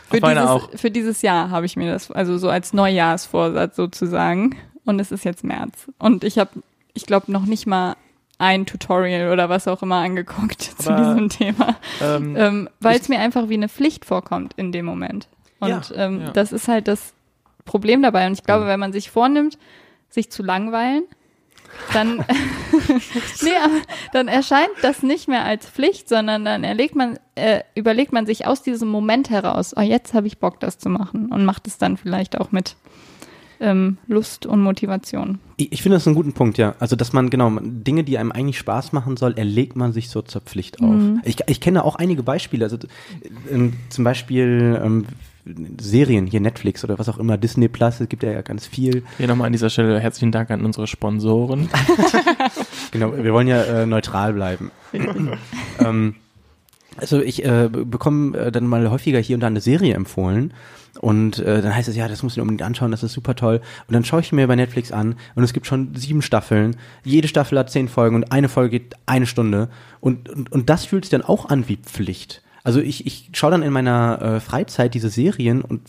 [0.09, 0.69] Für, dieses, auch.
[0.73, 4.55] für dieses Jahr habe ich mir das, also so als Neujahrsvorsatz sozusagen.
[4.85, 5.91] Und es ist jetzt März.
[5.99, 6.51] Und ich habe,
[6.93, 7.95] ich glaube, noch nicht mal
[8.37, 11.75] ein Tutorial oder was auch immer angeguckt zu Aber, diesem Thema.
[12.01, 15.27] Ähm, Ähm, Weil es mir einfach wie eine Pflicht vorkommt in dem Moment.
[15.59, 16.31] Und Ja, ähm, ja.
[16.31, 17.13] das ist halt das
[17.65, 18.27] Problem dabei.
[18.27, 19.57] Und ich glaube, wenn man sich vornimmt,
[20.09, 21.03] sich zu langweilen,
[21.93, 22.17] dann,
[23.41, 23.49] nee,
[24.13, 28.45] dann erscheint das nicht mehr als Pflicht, sondern dann erlegt man, äh, überlegt man sich
[28.45, 31.77] aus diesem Moment heraus, oh, jetzt habe ich Bock, das zu machen und macht es
[31.77, 32.75] dann vielleicht auch mit
[33.59, 35.39] ähm, Lust und Motivation.
[35.57, 36.75] Ich, ich finde das einen guten Punkt, ja.
[36.79, 40.21] Also, dass man, genau, Dinge, die einem eigentlich Spaß machen soll, erlegt man sich so
[40.21, 40.95] zur Pflicht auf.
[41.23, 42.65] Ich, ich kenne auch einige Beispiele.
[42.65, 42.77] Also,
[43.51, 45.05] ähm, zum Beispiel ähm,
[45.79, 49.03] Serien, hier Netflix oder was auch immer, Disney Plus, es gibt ja ganz viel.
[49.17, 51.69] hier nochmal an dieser Stelle herzlichen Dank an unsere Sponsoren.
[52.91, 54.71] Genau, wir wollen ja äh, neutral bleiben.
[55.79, 56.15] ähm,
[56.95, 60.53] also ich äh, be- bekomme äh, dann mal häufiger hier und da eine Serie empfohlen
[61.01, 63.61] und äh, dann heißt es, ja, das du dir unbedingt anschauen, das ist super toll.
[63.87, 66.77] Und dann schaue ich mir bei Netflix an und es gibt schon sieben Staffeln.
[67.03, 69.69] Jede Staffel hat zehn Folgen und eine Folge geht eine Stunde.
[69.99, 72.41] Und, und, und das fühlt sich dann auch an wie Pflicht.
[72.67, 75.81] Also ich, ich schaue dann in meiner äh, Freizeit diese Serien und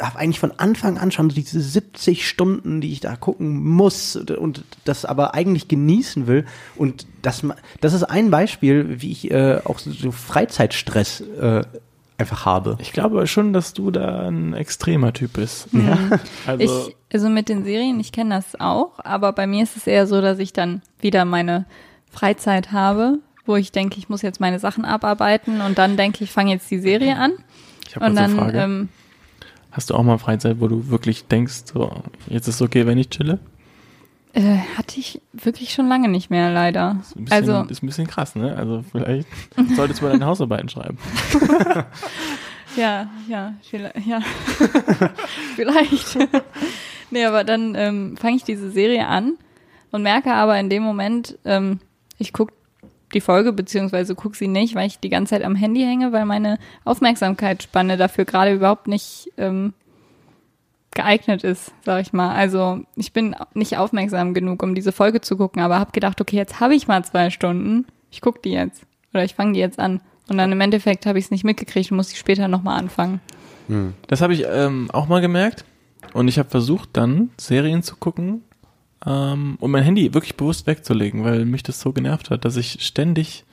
[0.00, 4.16] habe eigentlich von Anfang an schon so diese 70 Stunden, die ich da gucken muss
[4.16, 6.46] und das aber eigentlich genießen will.
[6.74, 11.64] Und das, ma- das ist ein Beispiel, wie ich äh, auch so, so Freizeitstress äh,
[12.16, 12.78] einfach habe.
[12.80, 15.68] Ich glaube schon, dass du da ein extremer Typ bist.
[15.72, 15.98] Ja.
[16.46, 19.86] Also, ich, also mit den Serien, ich kenne das auch, aber bei mir ist es
[19.86, 21.66] eher so, dass ich dann wieder meine
[22.10, 26.30] Freizeit habe, wo ich denke, ich muss jetzt meine Sachen abarbeiten und dann denke ich,
[26.32, 27.32] fange jetzt die Serie an.
[27.86, 28.58] ich habe eine dann, Frage.
[28.58, 28.88] ähm,
[29.72, 31.90] Hast du auch mal Freizeit, wo du wirklich denkst, so,
[32.28, 33.38] jetzt ist es okay, wenn ich chille?
[34.34, 36.96] äh, hatte ich wirklich schon lange nicht mehr, leider.
[37.00, 38.56] Ist ein bisschen, Also, ist ein bisschen krass, ne?
[38.56, 39.28] Also vielleicht
[39.76, 40.98] solltest du mal deine Hausarbeiten schreiben.
[42.76, 44.20] ja, ja, vielleicht, ja.
[45.54, 46.18] vielleicht.
[47.10, 49.34] nee, aber dann ähm, fange ich diese Serie an
[49.92, 51.78] und merke aber in dem Moment, ähm,
[52.18, 52.52] ich gucke
[53.14, 56.24] die Folge beziehungsweise gucke sie nicht, weil ich die ganze Zeit am Handy hänge, weil
[56.24, 59.72] meine Aufmerksamkeitsspanne dafür gerade überhaupt nicht ähm,
[60.94, 62.34] geeignet ist, sag ich mal.
[62.34, 66.36] Also ich bin nicht aufmerksam genug, um diese Folge zu gucken, aber habe gedacht, okay,
[66.36, 69.78] jetzt habe ich mal zwei Stunden, ich gucke die jetzt oder ich fange die jetzt
[69.78, 70.00] an.
[70.28, 73.20] Und dann im Endeffekt habe ich es nicht mitgekriegt und muss ich später nochmal anfangen.
[74.06, 75.64] Das habe ich ähm, auch mal gemerkt.
[76.12, 78.42] Und ich habe versucht, dann Serien zu gucken
[79.06, 82.78] ähm, und mein Handy wirklich bewusst wegzulegen, weil mich das so genervt hat, dass ich
[82.84, 83.44] ständig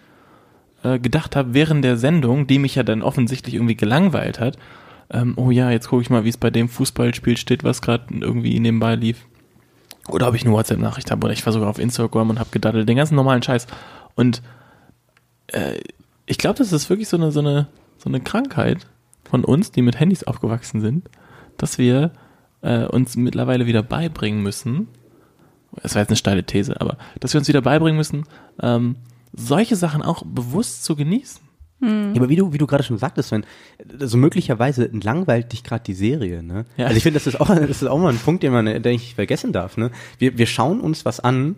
[0.84, 4.58] äh, gedacht habe, während der Sendung, die mich ja dann offensichtlich irgendwie gelangweilt hat,
[5.12, 8.06] ähm, oh ja, jetzt gucke ich mal, wie es bei dem Fußballspiel steht, was gerade
[8.10, 9.26] irgendwie nebenbei lief.
[10.08, 12.88] Oder ob ich eine WhatsApp-Nachricht habe oder ich war sogar auf Instagram und habe gedaddelt,
[12.88, 13.68] den ganzen normalen Scheiß.
[14.16, 14.42] Und
[15.48, 15.80] äh,
[16.26, 18.88] ich glaube, das ist wirklich so eine, so, eine, so eine Krankheit
[19.30, 21.10] von uns, die mit Handys aufgewachsen sind,
[21.58, 22.12] dass wir
[22.62, 24.88] äh, uns mittlerweile wieder beibringen müssen,
[25.82, 28.26] das war jetzt eine steile These, aber dass wir uns wieder beibringen müssen,
[28.62, 28.98] ähm,
[29.34, 31.42] solche Sachen auch bewusst zu genießen.
[31.84, 33.44] Ja, aber wie du, wie du gerade schon sagtest, Sven,
[34.00, 36.66] also möglicherweise langweilt dich gerade die Serie, ne?
[36.78, 36.86] Ja.
[36.86, 38.86] Also ich finde, das ist auch, das ist auch mal ein Punkt, den man, den
[38.86, 39.90] ich nicht vergessen darf, ne?
[40.20, 41.56] Wir, wir schauen uns was an,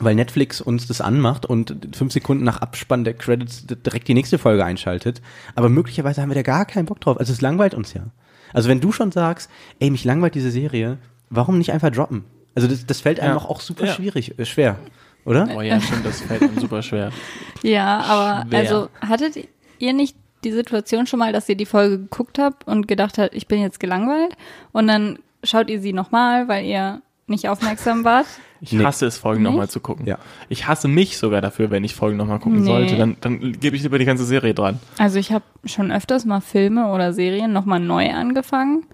[0.00, 4.38] weil Netflix uns das anmacht und fünf Sekunden nach Abspann der Credits direkt die nächste
[4.38, 5.22] Folge einschaltet.
[5.54, 7.20] Aber möglicherweise haben wir da gar keinen Bock drauf.
[7.20, 8.06] Also es langweilt uns ja.
[8.52, 12.24] Also wenn du schon sagst, ey, mich langweilt diese Serie, warum nicht einfach droppen?
[12.54, 13.44] Also das, das fällt einem Ja.
[13.44, 13.92] auch super Ja.
[13.92, 14.76] schwierig, äh, schwer,
[15.24, 15.48] oder?
[15.56, 17.10] Oh ja, stimmt, das fällt einem super schwer.
[17.62, 18.58] Ja, aber Schwer.
[18.58, 22.88] also hattet ihr nicht die Situation schon mal, dass ihr die Folge geguckt habt und
[22.88, 24.34] gedacht habt, ich bin jetzt gelangweilt
[24.72, 28.26] und dann schaut ihr sie nochmal, weil ihr nicht aufmerksam wart?
[28.62, 28.82] Ich Nee.
[28.84, 30.06] hasse es, Folgen nochmal zu gucken.
[30.06, 30.18] Ja.
[30.48, 32.66] Ich hasse mich sogar dafür, wenn ich Folgen nochmal gucken Nee.
[32.66, 32.96] sollte.
[32.96, 34.80] Dann, dann gebe ich lieber die ganze Serie dran.
[34.98, 38.86] Also ich habe schon öfters mal Filme oder Serien nochmal neu angefangen,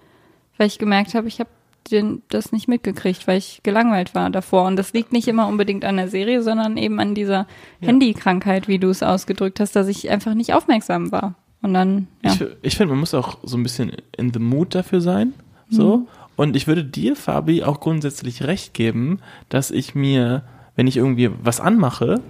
[0.57, 1.49] weil ich gemerkt habe, ich habe
[1.91, 4.65] den, das nicht mitgekriegt, weil ich gelangweilt war davor.
[4.65, 7.47] Und das liegt nicht immer unbedingt an der Serie, sondern eben an dieser
[7.79, 11.35] Handykrankheit, wie du es ausgedrückt hast, dass ich einfach nicht aufmerksam war.
[11.61, 12.33] Und dann, ja.
[12.33, 15.33] Ich, ich finde, man muss auch so ein bisschen in the mood dafür sein.
[15.69, 15.97] So.
[15.97, 16.07] Mhm.
[16.35, 19.19] Und ich würde dir, Fabi, auch grundsätzlich recht geben,
[19.49, 20.43] dass ich mir,
[20.75, 22.21] wenn ich irgendwie was anmache,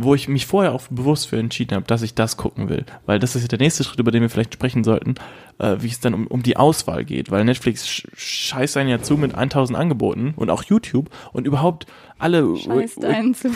[0.00, 2.86] wo ich mich vorher auch bewusst für entschieden habe, dass ich das gucken will.
[3.04, 5.16] Weil das ist ja der nächste Schritt, über den wir vielleicht sprechen sollten,
[5.58, 7.32] äh, wie es dann um, um die Auswahl geht.
[7.32, 11.86] Weil Netflix sch scheißt einen ja zu mit 1000 Angeboten und auch YouTube und überhaupt
[12.16, 13.50] alle Scheißt einen zu.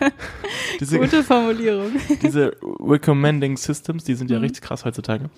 [0.80, 1.92] diese, Gute Formulierung.
[2.22, 5.30] diese Recommending Systems, die sind ja richtig krass heutzutage.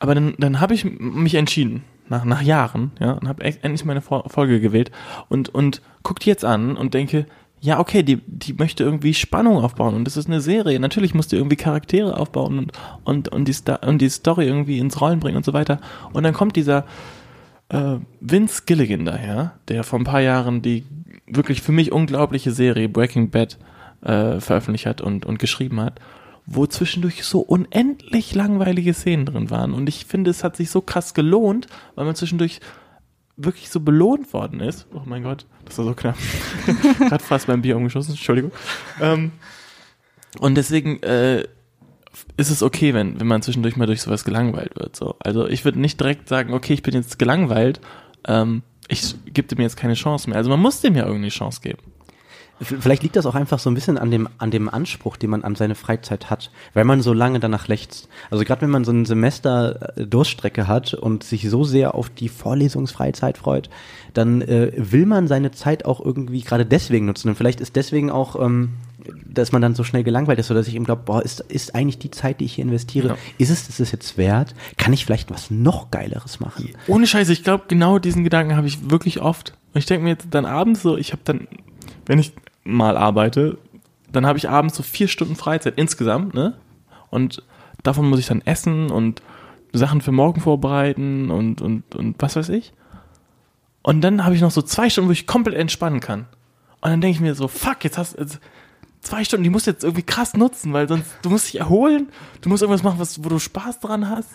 [0.00, 4.00] Aber dann, dann habe ich mich entschieden, nach, nach Jahren, ja, und habe endlich meine
[4.00, 4.90] Fo- Folge gewählt
[5.28, 7.26] und, und die jetzt an und denke,
[7.66, 10.78] ja, okay, die, die möchte irgendwie Spannung aufbauen und das ist eine Serie.
[10.78, 15.00] Natürlich musst du irgendwie Charaktere aufbauen und, und, und, die, und die Story irgendwie ins
[15.00, 15.80] Rollen bringen und so weiter.
[16.12, 16.84] Und dann kommt dieser
[17.68, 20.84] äh, Vince Gilligan daher, der vor ein paar Jahren die
[21.26, 23.58] wirklich für mich unglaubliche Serie Breaking Bad
[24.02, 25.98] äh, veröffentlicht hat und, und geschrieben hat,
[26.46, 29.74] wo zwischendurch so unendlich langweilige Szenen drin waren.
[29.74, 32.60] Und ich finde, es hat sich so krass gelohnt, weil man zwischendurch
[33.36, 34.86] wirklich so belohnt worden ist.
[34.94, 36.16] Oh mein Gott, das war so knapp.
[36.98, 38.52] Gerade fast beim Bier umgeschossen, Entschuldigung.
[39.00, 39.32] Ähm,
[40.38, 41.44] und deswegen äh,
[42.36, 44.96] ist es okay, wenn, wenn man zwischendurch mal durch sowas gelangweilt wird.
[44.96, 45.16] So.
[45.20, 47.80] Also ich würde nicht direkt sagen, okay, ich bin jetzt gelangweilt,
[48.26, 50.38] ähm, ich gebe dem jetzt keine Chance mehr.
[50.38, 51.78] Also man muss dem ja irgendwie eine Chance geben.
[52.60, 55.44] Vielleicht liegt das auch einfach so ein bisschen an dem, an dem Anspruch, den man
[55.44, 58.08] an seine Freizeit hat, weil man so lange danach lechzt.
[58.30, 62.08] Also gerade wenn man so ein Semester äh, Durststrecke hat und sich so sehr auf
[62.08, 63.68] die Vorlesungsfreizeit freut,
[64.14, 67.28] dann äh, will man seine Zeit auch irgendwie gerade deswegen nutzen.
[67.28, 68.70] Und vielleicht ist deswegen auch, ähm,
[69.26, 71.74] dass man dann so schnell gelangweilt ist, oder dass ich eben glaube, boah, ist, ist
[71.74, 73.16] eigentlich die Zeit, die ich hier investiere, Ja.
[73.38, 74.54] ist es das jetzt wert?
[74.78, 76.70] Kann ich vielleicht was noch Geileres machen?
[76.86, 79.52] Ohne Scheiße, ich glaube, genau diesen Gedanken habe ich wirklich oft.
[79.74, 81.46] Und ich denke mir jetzt dann abends so, ich habe dann,
[82.06, 82.32] wenn ich
[82.66, 83.58] mal arbeite,
[84.10, 86.54] dann habe ich abends so vier Stunden Freizeit insgesamt, ne?
[87.10, 87.42] Und
[87.82, 89.22] davon muss ich dann essen und
[89.72, 92.72] Sachen für morgen vorbereiten und, und, und was weiß ich.
[93.82, 96.26] Und dann habe ich noch so zwei Stunden, wo ich komplett entspannen kann.
[96.80, 98.26] Und dann denke ich mir so, fuck, jetzt hast du
[99.00, 102.08] zwei Stunden, die musst du jetzt irgendwie krass nutzen, weil sonst, du musst dich erholen,
[102.40, 104.30] du musst irgendwas machen, was, wo du Spaß dran hast.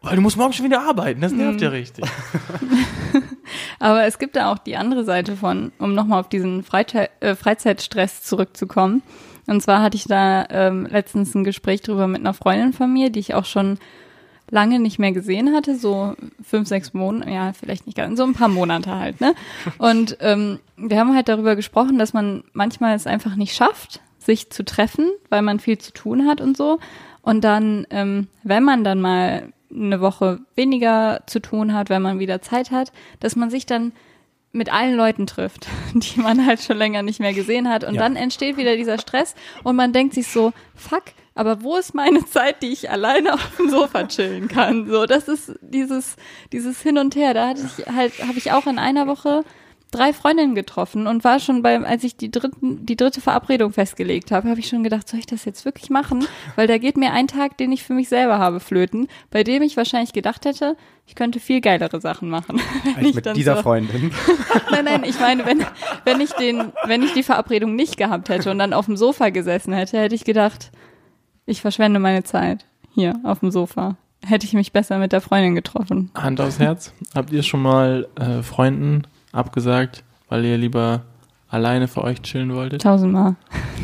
[0.00, 2.04] Weil du musst morgen schon wieder arbeiten, das nervt ja richtig.
[3.80, 7.34] Aber es gibt da auch die andere Seite von, um nochmal auf diesen Freizeit, äh,
[7.34, 9.02] Freizeitstress zurückzukommen.
[9.46, 13.10] Und zwar hatte ich da ähm, letztens ein Gespräch drüber mit einer Freundin von mir,
[13.10, 13.78] die ich auch schon
[14.50, 18.34] lange nicht mehr gesehen hatte, so fünf, sechs Monate, ja, vielleicht nicht ganz, so ein
[18.34, 19.34] paar Monate halt, ne?
[19.76, 24.50] Und ähm, wir haben halt darüber gesprochen, dass man manchmal es einfach nicht schafft, sich
[24.50, 26.78] zu treffen, weil man viel zu tun hat und so.
[27.20, 32.18] Und dann, ähm, wenn man dann mal eine Woche weniger zu tun hat, wenn man
[32.18, 33.92] wieder Zeit hat, dass man sich dann
[34.52, 37.84] mit allen Leuten trifft, die man halt schon länger nicht mehr gesehen hat.
[37.84, 38.00] Und Ja.
[38.02, 41.02] dann entsteht wieder dieser Stress und man denkt sich so, fuck,
[41.34, 44.88] aber wo ist meine Zeit, die ich alleine auf dem Sofa chillen kann?
[44.88, 46.16] So, das ist dieses,
[46.52, 47.34] dieses Hin und Her.
[47.34, 49.44] Da hatte ich halt, habe ich auch in einer Woche
[49.90, 54.30] drei Freundinnen getroffen und war schon beim, als ich die dritten, die dritte Verabredung festgelegt
[54.30, 56.26] habe, habe ich schon gedacht, soll ich das jetzt wirklich machen?
[56.56, 59.62] Weil da geht mir ein Tag, den ich für mich selber habe, flöten, bei dem
[59.62, 62.60] ich wahrscheinlich gedacht hätte, ich könnte viel geilere Sachen machen.
[62.96, 64.12] wenn ich mit dann dieser so- Freundin.
[64.70, 65.64] Nein, nein, ich meine, wenn,
[66.04, 69.30] wenn ich den, wenn ich die Verabredung nicht gehabt hätte und dann auf dem Sofa
[69.30, 70.70] gesessen hätte, hätte ich gedacht,
[71.46, 73.96] ich verschwende meine Zeit hier auf dem Sofa.
[74.26, 76.10] Hätte ich mich besser mit der Freundin getroffen.
[76.14, 76.92] Hand aufs Herz.
[77.14, 81.04] Habt ihr schon mal äh, Freunden abgesagt, weil ihr lieber
[81.48, 82.82] alleine für euch chillen wolltet?
[82.82, 83.36] Tausendmal.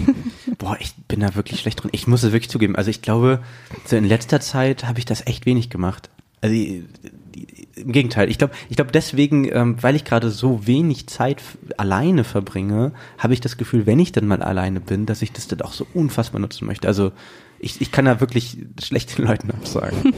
[0.59, 1.91] Boah, ich bin da wirklich schlecht drin.
[1.93, 2.77] Ich muss es wirklich zugeben.
[2.77, 3.43] Also ich glaube,
[3.87, 6.11] so in letzter Zeit habe ich das echt wenig gemacht.
[6.41, 8.31] Also im Gegenteil.
[8.31, 11.43] Ich glaube, ich glaube deswegen, ähm, weil ich gerade so wenig Zeit
[11.77, 15.49] alleine verbringe, habe ich das Gefühl, wenn ich dann mal alleine bin, dass ich das
[15.49, 16.87] dann auch so unfassbar nutzen möchte.
[16.87, 17.13] Also
[17.59, 20.15] ich, ich kann da wirklich schlechten Leuten absagen.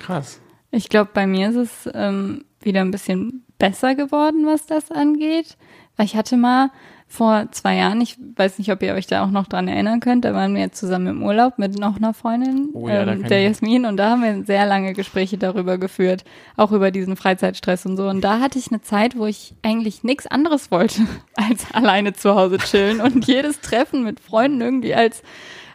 [0.00, 0.40] Krass.
[0.70, 5.56] Ich glaube, bei mir ist es ähm, wieder ein bisschen besser geworden, was das angeht.
[5.96, 6.70] Weil ich hatte mal
[7.06, 10.24] vor zwei Jahren, ich weiß nicht, ob ihr euch da auch noch dran erinnern könnt,
[10.24, 13.86] da waren wir zusammen im Urlaub mit noch einer Freundin, Oh ja, ähm, der Jasmin,
[13.86, 16.24] und da haben wir sehr lange Gespräche darüber geführt,
[16.56, 18.08] auch über diesen Freizeitstress und so.
[18.08, 21.02] Und da hatte ich eine Zeit, wo ich eigentlich nichts anderes wollte,
[21.36, 25.22] als alleine zu Hause chillen und jedes Treffen mit Freunden irgendwie als,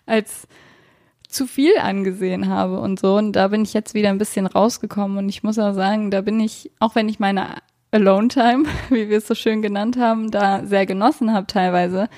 [0.05, 0.47] als
[1.29, 3.15] zu viel angesehen habe und so.
[3.15, 5.19] Und da bin ich jetzt wieder ein bisschen rausgekommen.
[5.19, 7.53] Und ich muss auch sagen, da bin ich, auch wenn ich meine
[7.91, 12.09] Alone-Time, wie wir es so schön genannt haben, da sehr genossen habe teilweise,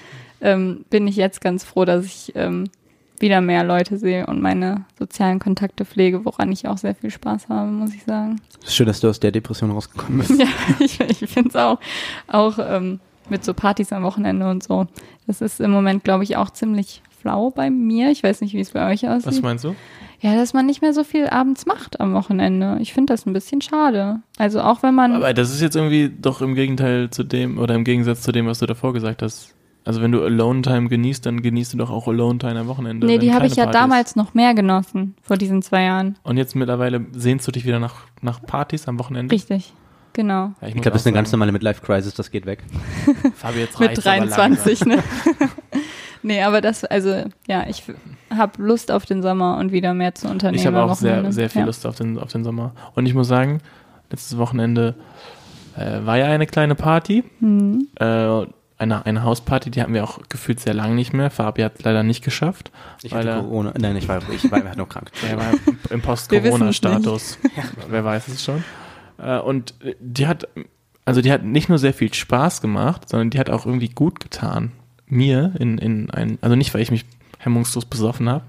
[0.41, 2.69] ähm, bin ich jetzt ganz froh, dass ich ähm,
[3.19, 7.49] wieder mehr Leute sehe und meine sozialen Kontakte pflege, woran ich auch sehr viel Spaß
[7.49, 8.41] habe, muss ich sagen.
[8.67, 10.31] Schön, dass du aus der Depression rausgekommen bist.
[10.39, 10.47] Ja,
[10.79, 11.79] ich, ich finde es auch.
[12.27, 14.87] Auch ähm, mit so Partys am Wochenende und so.
[15.27, 18.09] Das ist im Moment, glaube ich, auch ziemlich flau bei mir.
[18.09, 19.27] Ich weiß nicht, wie es bei euch aussieht.
[19.27, 19.75] Was meinst du?
[20.21, 22.77] Ja, dass man nicht mehr so viel abends macht am Wochenende.
[22.79, 24.19] Ich finde das ein bisschen schade.
[24.37, 25.13] Also auch wenn man.
[25.15, 28.45] Aber das ist jetzt irgendwie doch im Gegenteil zu dem oder im Gegensatz zu dem,
[28.45, 29.55] was du davor gesagt hast.
[29.83, 33.07] Also wenn du Alone-Time genießt, dann genießt du doch auch Alone-Time am Wochenende.
[33.07, 33.81] nee, die habe ich ja keine Party ist.
[33.81, 36.17] damals noch mehr genossen, vor diesen zwei Jahren.
[36.21, 39.33] Und jetzt mittlerweile sehnst du dich wieder nach, nach Partys am Wochenende?
[39.33, 39.73] Richtig.
[40.13, 40.51] Genau.
[40.61, 42.63] Ja, Ich muss glaube, das ist eine ganz normale Midlife-Crisis, das geht weg.
[43.33, 44.97] Fabi, jetzt Mit reicht's aber 23, langsam.
[44.97, 45.03] ne?
[46.23, 47.83] nee, aber das, also, ja, ich
[48.29, 50.59] habe Lust auf den Sommer und wieder mehr zu unternehmen.
[50.59, 51.65] Ich habe auch sehr, sehr viel ja.
[51.65, 52.73] Lust auf den, auf den Sommer.
[52.95, 53.59] Und ich muss sagen,
[54.09, 54.95] letztes Wochenende
[55.77, 57.23] äh, war ja eine kleine Party.
[57.39, 57.87] Mhm.
[57.95, 58.45] Äh,
[58.81, 61.29] eine, eine Hausparty, die hatten wir auch gefühlt sehr lange nicht mehr.
[61.29, 62.71] Fabi hat es leider nicht geschafft.
[63.03, 63.73] Ich weil hatte er, Corona.
[63.77, 65.11] Nein, ich war, ich war einfach nur krank.
[65.29, 65.53] er war
[65.91, 67.37] im Post-Corona-Status.
[67.89, 68.63] Wer weiß es schon.
[69.19, 70.47] Äh, und die hat,
[71.05, 74.19] also die hat nicht nur sehr viel Spaß gemacht, sondern die hat auch irgendwie gut
[74.19, 74.71] getan.
[75.11, 77.05] Mir in, in ein, also nicht, weil ich mich
[77.37, 78.43] hemmungslos besoffen habe.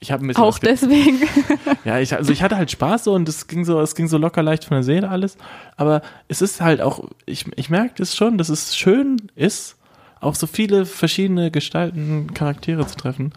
[0.00, 1.20] Ich habe ein bisschen Auch deswegen.
[1.84, 4.18] ja, ich, also ich hatte halt Spaß so und es ging so, es ging so
[4.18, 5.38] locker leicht von der Seele alles.
[5.76, 9.76] Aber es ist halt auch, ich, ich merke das schon, dass es schön ist,
[10.20, 13.32] auf so viele verschiedene Gestalten, Charaktere zu treffen.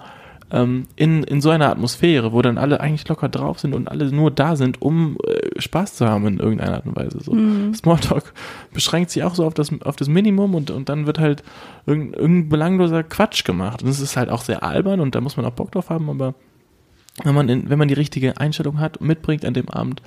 [0.56, 4.10] Ähm, in, in so einer Atmosphäre, wo dann alle eigentlich locker drauf sind und alle
[4.12, 7.20] nur da sind, um äh, Spaß zu haben in irgendeiner Art und Weise.
[7.22, 7.36] So.
[7.74, 8.34] Smalltalk
[8.74, 11.44] beschränkt sich auch so auf das, auf das Minimum und, und dann wird halt
[11.86, 13.84] irgendein, irgendein belangloser Quatsch gemacht.
[13.84, 16.10] Und es ist halt auch sehr albern und da muss man auch Bock drauf haben,
[16.10, 16.36] aber
[17.24, 20.02] wenn man, in, wenn man die richtige Einstellung hat und mitbringt an dem Abend,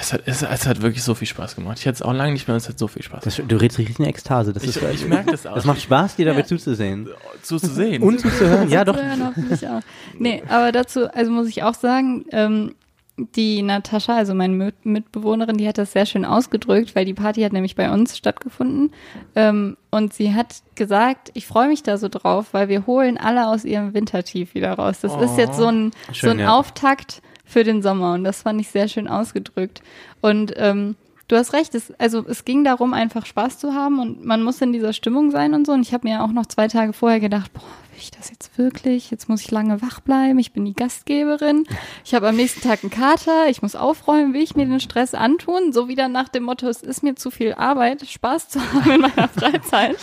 [0.00, 1.78] es hat, es, es hat wirklich so viel Spaß gemacht.
[1.78, 3.78] Ich hätte es auch lange nicht mehr, es hat so viel Spaß Das, du redest
[3.78, 4.52] richtig in Ekstase.
[4.52, 5.54] Das, Ich, ist, ich merke das auch.
[5.54, 6.46] das macht Spaß, dir dabei Ja.
[6.46, 7.08] zuzusehen.
[7.42, 8.02] zuzusehen.
[8.02, 8.68] Und zuzuhören.
[8.68, 8.96] Ja, doch.
[8.96, 9.80] Zu hören hoffentlich auch.
[10.18, 12.74] Nee, aber dazu, also muss ich auch sagen, ähm,
[13.16, 17.42] die Natascha, also meine Mit- Mitbewohnerin, die hat das sehr schön ausgedrückt, weil die Party
[17.42, 18.92] hat nämlich bei uns stattgefunden.
[19.36, 23.46] Ähm, und sie hat gesagt, ich freue mich da so drauf, weil wir holen alle
[23.46, 24.98] aus ihrem Wintertief wieder raus.
[25.00, 26.58] Das ist jetzt so ein, so Schön, ein ja.
[26.58, 27.22] Auftakt
[27.54, 29.80] für den Sommer und das fand ich sehr schön ausgedrückt.
[30.20, 30.96] Und ähm,
[31.28, 34.60] du hast recht, es, also es ging darum, einfach Spaß zu haben und man muss
[34.60, 35.72] in dieser Stimmung sein und so.
[35.72, 38.58] Und ich habe mir auch noch zwei Tage vorher gedacht, boah, will ich das jetzt
[38.58, 39.12] wirklich?
[39.12, 41.64] Jetzt muss ich lange wach bleiben, ich bin die Gastgeberin,
[42.04, 45.14] ich habe am nächsten Tag einen Kater, ich muss aufräumen, will ich mir den Stress
[45.14, 45.72] antun?
[45.72, 49.00] So wieder nach dem Motto, es ist mir zu viel Arbeit, Spaß zu haben in
[49.00, 49.96] meiner Freizeit.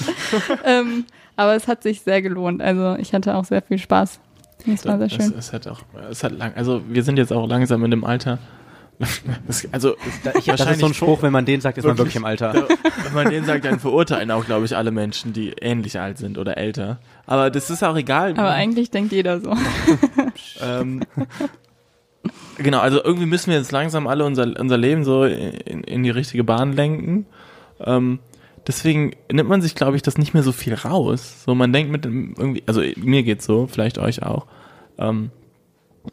[0.63, 1.03] ähm,
[1.36, 2.61] aber es hat sich sehr gelohnt.
[2.61, 4.21] Also ich hatte auch sehr viel Spaß.
[4.66, 5.34] Das war sehr Es, schön.
[5.38, 8.39] es hat auch, es hat lang, also wir sind jetzt auch langsam in dem Alter.
[9.47, 12.26] Das, also Das ist so ein Spruch, wenn man den sagt, ist man wirklich im
[12.26, 12.68] Alter.
[13.03, 16.38] Wenn man den sagt, dann verurteilen auch, glaube ich, alle Menschen, die ähnlich alt sind
[16.38, 16.99] oder älter.
[17.26, 18.32] Aber das ist auch egal.
[18.38, 19.55] Aber eigentlich denkt jeder so.
[20.62, 21.01] Ähm,
[22.57, 26.12] genau, also irgendwie müssen wir jetzt langsam alle unser, unser Leben so in, in die
[26.12, 27.26] richtige Bahn lenken.
[27.80, 28.20] Ähm,
[28.68, 31.43] deswegen nimmt man sich, glaube ich, das nicht mehr so viel raus.
[31.45, 34.47] So, man denkt mit irgendwie, also mir geht's so, vielleicht euch auch.
[34.97, 35.32] Ähm,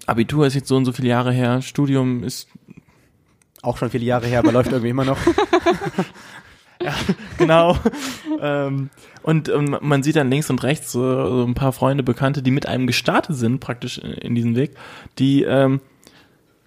[0.07, 2.49] Abitur ist jetzt so und so viele Jahre her, Studium ist
[3.63, 5.19] Auch schon viele Jahre her, aber läuft irgendwie immer noch.
[6.81, 6.95] Ja,
[7.39, 7.77] genau.
[8.41, 8.91] ähm,
[9.23, 12.53] und ähm, man sieht dann links und rechts so, so ein paar Freunde, Bekannte, die
[12.53, 14.77] mit einem gestartet sind, praktisch in, in diesen Weg,
[15.19, 15.81] die ähm,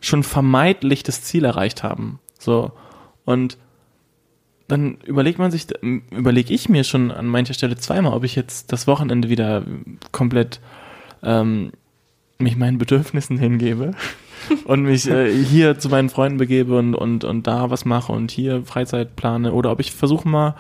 [0.02, 2.20] schon vermeidlich das Ziel erreicht haben.
[2.38, 2.72] So.
[3.24, 3.58] Und
[4.72, 5.68] dann überlegt man sich,
[6.12, 9.64] überlege ich mir schon an mancher Stelle zweimal, ob ich jetzt das Wochenende wieder
[10.12, 10.60] komplett
[11.24, 11.72] ähm,
[12.40, 13.92] mich meinen Bedürfnissen hingebe
[14.66, 18.32] und mich äh, hier zu meinen Freunden begebe und, und, und da was mache und
[18.32, 20.56] hier Freizeit plane oder ob ich versuche mal,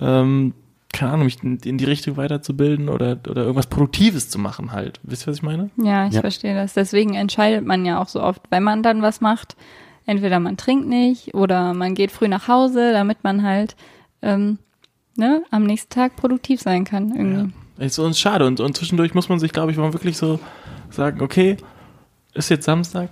[0.00, 0.54] ähm,
[0.92, 5.00] keine Ahnung, mich in, die Richtung weiterzubilden oder, oder irgendwas Produktives zu machen halt.
[5.04, 5.70] Wisst ihr, was ich meine?
[5.76, 6.20] Ja, ich Ja.
[6.20, 6.74] verstehe das.
[6.74, 9.56] Deswegen entscheidet man ja auch so oft, wenn man dann was macht,
[10.06, 13.76] entweder man trinkt nicht oder man geht früh nach Hause, damit man halt
[14.22, 14.58] ähm,
[15.16, 17.52] ne, am nächsten Tag produktiv sein kann irgendwie.
[17.78, 20.38] Ist uns schade und, und zwischendurch muss man sich, glaube ich, mal wirklich so
[20.90, 21.56] sagen, okay,
[22.34, 23.10] ist jetzt Samstag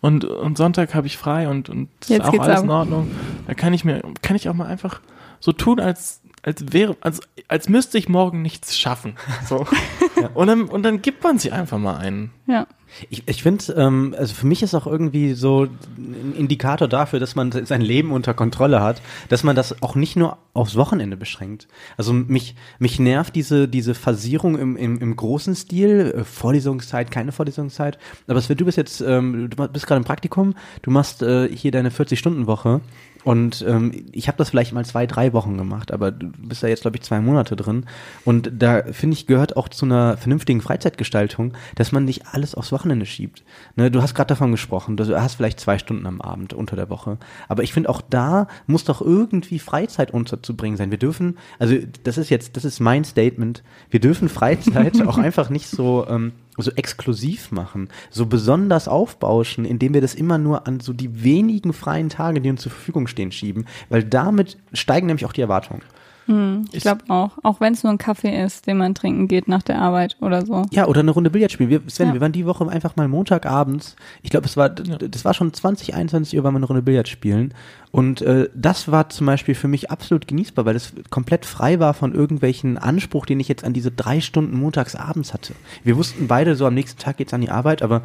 [0.00, 2.64] und, und Sonntag habe ich frei und, und ist Jetzt auch alles ab.
[2.64, 3.10] in Ordnung.
[3.46, 5.00] Da kann ich mir, kann ich auch mal einfach
[5.40, 9.16] so tun, als, als wäre, als, als müsste ich morgen nichts schaffen.
[9.46, 9.66] So.
[10.34, 12.30] und, dann, und dann gibt man sich einfach mal einen.
[12.46, 12.66] Ja.
[13.08, 15.66] Ich, ich finde, ähm, also für mich ist auch irgendwie so
[15.96, 20.16] ein Indikator dafür, dass man sein Leben unter Kontrolle hat, dass man das auch nicht
[20.16, 21.68] nur aufs Wochenende beschränkt.
[21.96, 27.32] Also mich, mich nervt diese, diese Phasierung im, im, im großen Stil, äh, Vorlesungszeit, keine
[27.32, 27.98] Vorlesungszeit.
[28.26, 31.70] Aber Sven, du bist jetzt, ähm, du bist gerade im Praktikum, du machst äh, hier
[31.70, 32.80] deine 40-Stunden-Woche.
[33.24, 36.68] Und ähm, ich habe das vielleicht mal zwei, drei Wochen gemacht, aber du bist da
[36.68, 37.84] jetzt, glaube ich, zwei Monate drin.
[38.24, 42.72] Und da, finde ich, gehört auch zu einer vernünftigen Freizeitgestaltung, dass man nicht alles aufs
[42.72, 43.44] Wochenende schiebt.
[43.76, 46.88] Ne, du hast gerade davon gesprochen, du hast vielleicht zwei Stunden am Abend unter der
[46.88, 47.18] Woche.
[47.48, 50.90] Aber ich finde, auch da muss doch irgendwie Freizeit unterzubringen sein.
[50.90, 55.50] Wir dürfen, also das ist jetzt, das ist mein Statement, wir dürfen Freizeit auch einfach
[55.50, 56.06] nicht so...
[56.08, 56.32] Ähm,
[56.62, 61.72] so exklusiv machen, so besonders aufbauschen, indem wir das immer nur an so die wenigen
[61.72, 65.82] freien Tage, die uns zur Verfügung stehen, schieben, weil damit steigen nämlich auch die Erwartungen.
[66.26, 67.32] Ich Ich- glaube auch.
[67.42, 70.46] Auch wenn es nur ein Kaffee ist, den man trinken geht nach der Arbeit oder
[70.46, 70.62] so.
[70.70, 71.70] Ja, oder eine Runde Billard spielen.
[71.70, 72.14] Wir, Sven, Ja.
[72.14, 73.96] wir waren die Woche einfach mal Montagabends.
[74.22, 77.08] Ich glaube, es war, das war schon 20, 21 Uhr, waren wir eine Runde Billard
[77.08, 77.52] spielen.
[77.90, 81.94] Und äh, das war zum Beispiel für mich absolut genießbar, weil es komplett frei war
[81.94, 85.54] von irgendwelchen Anspruch, den ich jetzt an diese drei Stunden montagsabends hatte.
[85.82, 88.02] Wir wussten beide, so am nächsten Tag geht's an die Arbeit, aber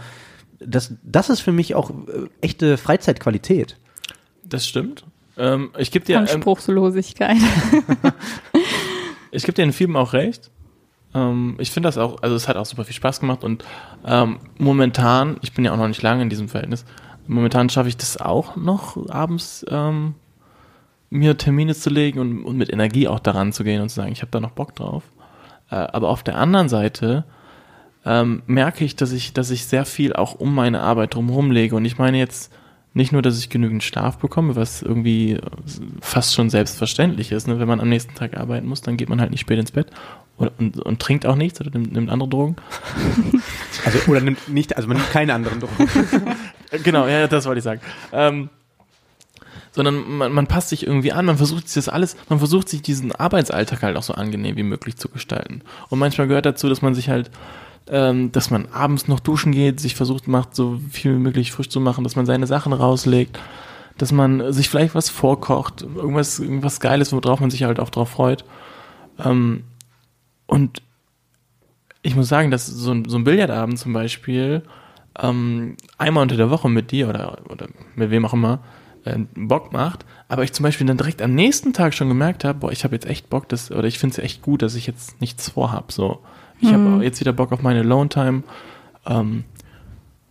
[0.59, 1.93] das, das ist für mich auch äh,
[2.41, 3.77] echte Freizeitqualität.
[4.43, 5.03] Das stimmt.
[5.37, 7.37] Ähm, ich gebe dir, ähm, Anspruchslosigkeit.
[9.31, 10.51] ich gebe dir in Filmen auch recht.
[11.13, 13.63] Ähm, ich finde das auch, also es hat auch super viel Spaß gemacht und
[14.05, 16.85] ähm, momentan, ich bin ja auch noch nicht lange in diesem Verhältnis,
[17.27, 20.15] momentan schaffe ich das auch noch abends ähm,
[21.09, 24.11] mir Termine zu legen und, und mit Energie auch daran zu gehen und zu sagen,
[24.11, 25.03] ich habe da noch Bock drauf.
[25.71, 27.25] Äh, aber auf der anderen Seite
[28.07, 31.75] merke ich, dass ich, dass ich sehr viel auch um meine Arbeit drumherum lege.
[31.75, 32.53] Und ich meine jetzt
[32.95, 35.41] nicht nur, dass ich genügend Schlaf bekomme, was irgendwie äh,
[35.99, 37.45] fast schon selbstverständlich ist.
[37.47, 37.59] Ne?
[37.59, 39.87] Wenn man am nächsten Tag arbeiten muss, dann geht man halt nicht spät ins Bett
[40.37, 42.55] oder, und, und trinkt auch nichts oder nimmt, nimmt andere Drogen.
[43.83, 45.87] Also, oder nimmt nicht, also man nimmt keine anderen Drogen.
[46.83, 47.79] Genau, ja, das wollte ich sagen.
[48.11, 48.49] Ähm,
[49.71, 52.81] sondern man, man passt sich irgendwie an, man versucht sich das alles, man versucht sich
[52.81, 55.61] diesen Arbeitsalltag halt auch so angenehm wie möglich zu gestalten.
[55.89, 57.29] Und manchmal gehört dazu, dass man sich halt,
[57.87, 61.69] ähm, dass man abends noch duschen geht, sich versucht macht, so viel wie möglich frisch
[61.69, 63.39] zu machen, dass man seine Sachen rauslegt,
[63.97, 68.09] dass man sich vielleicht was vorkocht, irgendwas, irgendwas Geiles, worauf man sich halt auch drauf
[68.09, 68.43] freut.
[69.23, 69.63] Ähm,
[70.47, 70.81] und
[72.01, 74.63] ich muss sagen, dass so ein, so ein Billardabend zum Beispiel
[75.19, 78.59] ähm, einmal unter der Woche mit dir oder, oder mit wem auch immer
[79.05, 82.59] äh, Bock macht, aber ich zum Beispiel dann direkt am nächsten Tag schon gemerkt habe,
[82.59, 84.87] boah, ich habe jetzt echt Bock, dass, oder ich finde es echt gut, dass ich
[84.87, 85.91] jetzt nichts vorhab.
[85.91, 86.19] So,
[86.59, 88.43] ich habe jetzt wieder Bock auf meine Alone Time.
[89.05, 89.43] Ähm,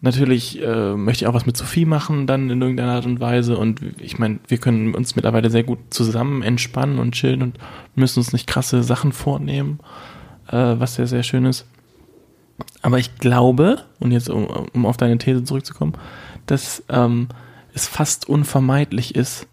[0.01, 3.57] natürlich äh, möchte ich auch was mit Sophie machen, dann in irgendeiner Art und Weise.
[3.57, 7.59] Und ich meine, wir können uns mittlerweile sehr gut zusammen entspannen und chillen und
[7.95, 9.81] müssen uns nicht krasse Sachen vornehmen,
[10.49, 11.67] äh, was sehr, sehr schön ist.
[12.83, 15.95] Aber ich glaube, und jetzt um, um auf deine These zurückzukommen,
[16.47, 17.29] dass ähm,
[17.73, 19.49] es fast unvermeidlich ist,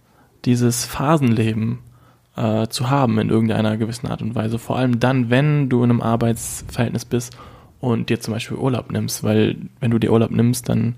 [0.46, 1.80] dieses Phasenleben
[2.36, 4.60] äh, zu haben in irgendeiner gewissen Art und Weise.
[4.60, 7.36] Vor allem dann, wenn du in einem Arbeitsverhältnis bist
[7.80, 10.96] und dir zum Beispiel Urlaub nimmst, weil wenn du dir Urlaub nimmst, dann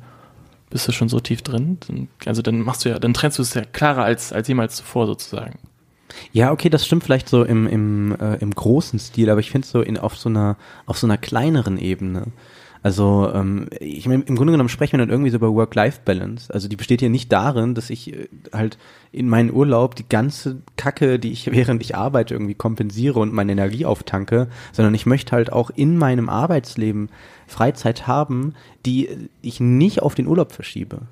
[0.70, 1.78] bist du schon so tief drin.
[2.26, 5.06] Also dann machst du ja, dann trennst du es ja klarer als, als jemals zuvor
[5.06, 5.60] sozusagen.
[6.32, 9.68] Ja, okay, das stimmt vielleicht so im, im, äh, im großen Stil, aber ich finde
[9.68, 12.28] so in, auf so einer, auf so einer kleineren Ebene.
[12.84, 16.54] Also, ähm, ich meine, im Grunde genommen sprechen wir dann irgendwie so über Work-Life-Balance.
[16.54, 18.78] Also die besteht hier nicht darin, dass ich äh, halt
[19.14, 23.54] in meinen Urlaub die ganze Kacke, die ich während ich arbeite, irgendwie kompensiere und meine
[23.54, 27.10] Energie auftanke, sondern ich möchte halt auch in meinem Arbeitsleben
[27.48, 28.54] Freizeit haben,
[28.86, 31.04] die ich nicht auf den Urlaub verschiebe.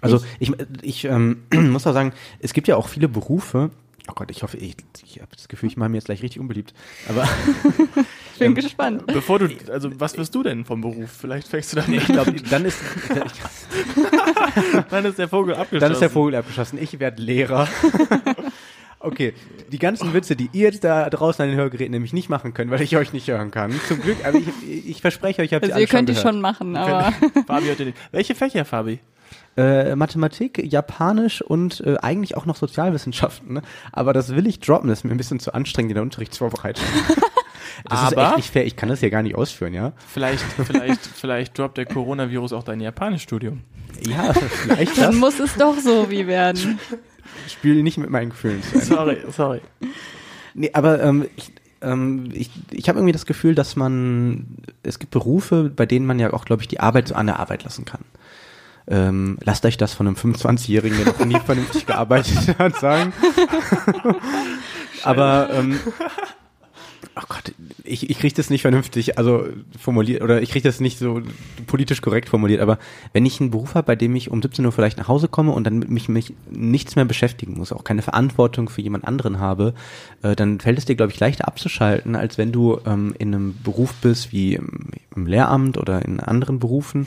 [0.00, 0.52] Also ich,
[0.82, 3.70] ich ähm, muss auch sagen, es gibt ja auch viele Berufe,
[4.08, 6.40] oh Gott, ich hoffe, ich, ich habe das Gefühl, ich mache mir jetzt gleich richtig
[6.40, 6.74] unbeliebt,
[7.08, 7.28] aber
[8.34, 9.06] Ich bin gespannt.
[9.06, 11.10] Bevor du, also was wirst du denn vom Beruf?
[11.10, 12.78] Vielleicht fängst du damit ich glaube, dann ist,
[14.90, 15.80] Dann ist der Vogel abgeschossen.
[15.80, 16.78] dann ist der Vogel abgeschossen.
[16.80, 17.68] Ich werde Lehrer.
[19.02, 19.32] Okay,
[19.72, 22.70] die ganzen Witze, die ihr jetzt da draußen an den Hörgeräten nämlich nicht machen könnt,
[22.70, 23.72] weil ich euch nicht hören kann.
[23.88, 24.46] Zum Glück, aber ich,
[24.86, 27.10] ich verspreche euch, ich habe sie Also alle ihr könnt die schon machen, aber
[27.46, 27.98] Fabi heute nicht.
[28.12, 28.98] Welche Fächer, Fabi?
[29.56, 33.54] Äh, Mathematik, Japanisch und äh, eigentlich auch noch Sozialwissenschaften.
[33.54, 33.62] Ne?
[33.92, 36.84] Aber das will ich droppen, das ist mir ein bisschen zu anstrengend in der Unterrichtsvorbereitung.
[37.88, 39.92] Das ist Aber- echt nicht fair, ich kann das ja gar nicht ausführen, ja?
[40.06, 43.60] Vielleicht, vielleicht, vielleicht droppt der Coronavirus auch dein Japanischstudium.
[44.06, 46.78] Ja, vielleicht dann muss es doch so wie werden.
[47.48, 48.62] Spiel nicht mit meinen Gefühlen.
[48.62, 48.80] Sven.
[48.82, 49.60] Sorry, sorry.
[50.52, 54.46] Nee, aber ähm, ich, ähm, ich, ich habe irgendwie das Gefühl, dass man,
[54.82, 57.38] es gibt Berufe, bei denen man ja auch, glaube ich, die Arbeit so an der
[57.40, 58.02] Arbeit lassen kann.
[58.90, 63.12] Ähm, lasst euch das von einem 25-Jährigen, der noch nie vernünftig gearbeitet hat, sagen.
[65.04, 65.78] aber ähm,
[67.16, 67.52] oh Gott,
[67.84, 69.46] ich, ich kriege das nicht vernünftig, also
[69.78, 71.22] formuliert, oder ich kriege das nicht so
[71.66, 72.78] politisch korrekt formuliert, aber
[73.12, 75.52] wenn ich einen Beruf habe, bei dem ich um 17 Uhr vielleicht nach Hause komme
[75.52, 79.74] und dann mich, mich nichts mehr beschäftigen muss, auch keine Verantwortung für jemand anderen habe,
[80.22, 83.54] äh, dann fällt es dir, glaube ich, leichter abzuschalten, als wenn du ähm, in einem
[83.62, 87.06] Beruf bist, wie im, im Lehramt oder in anderen Berufen.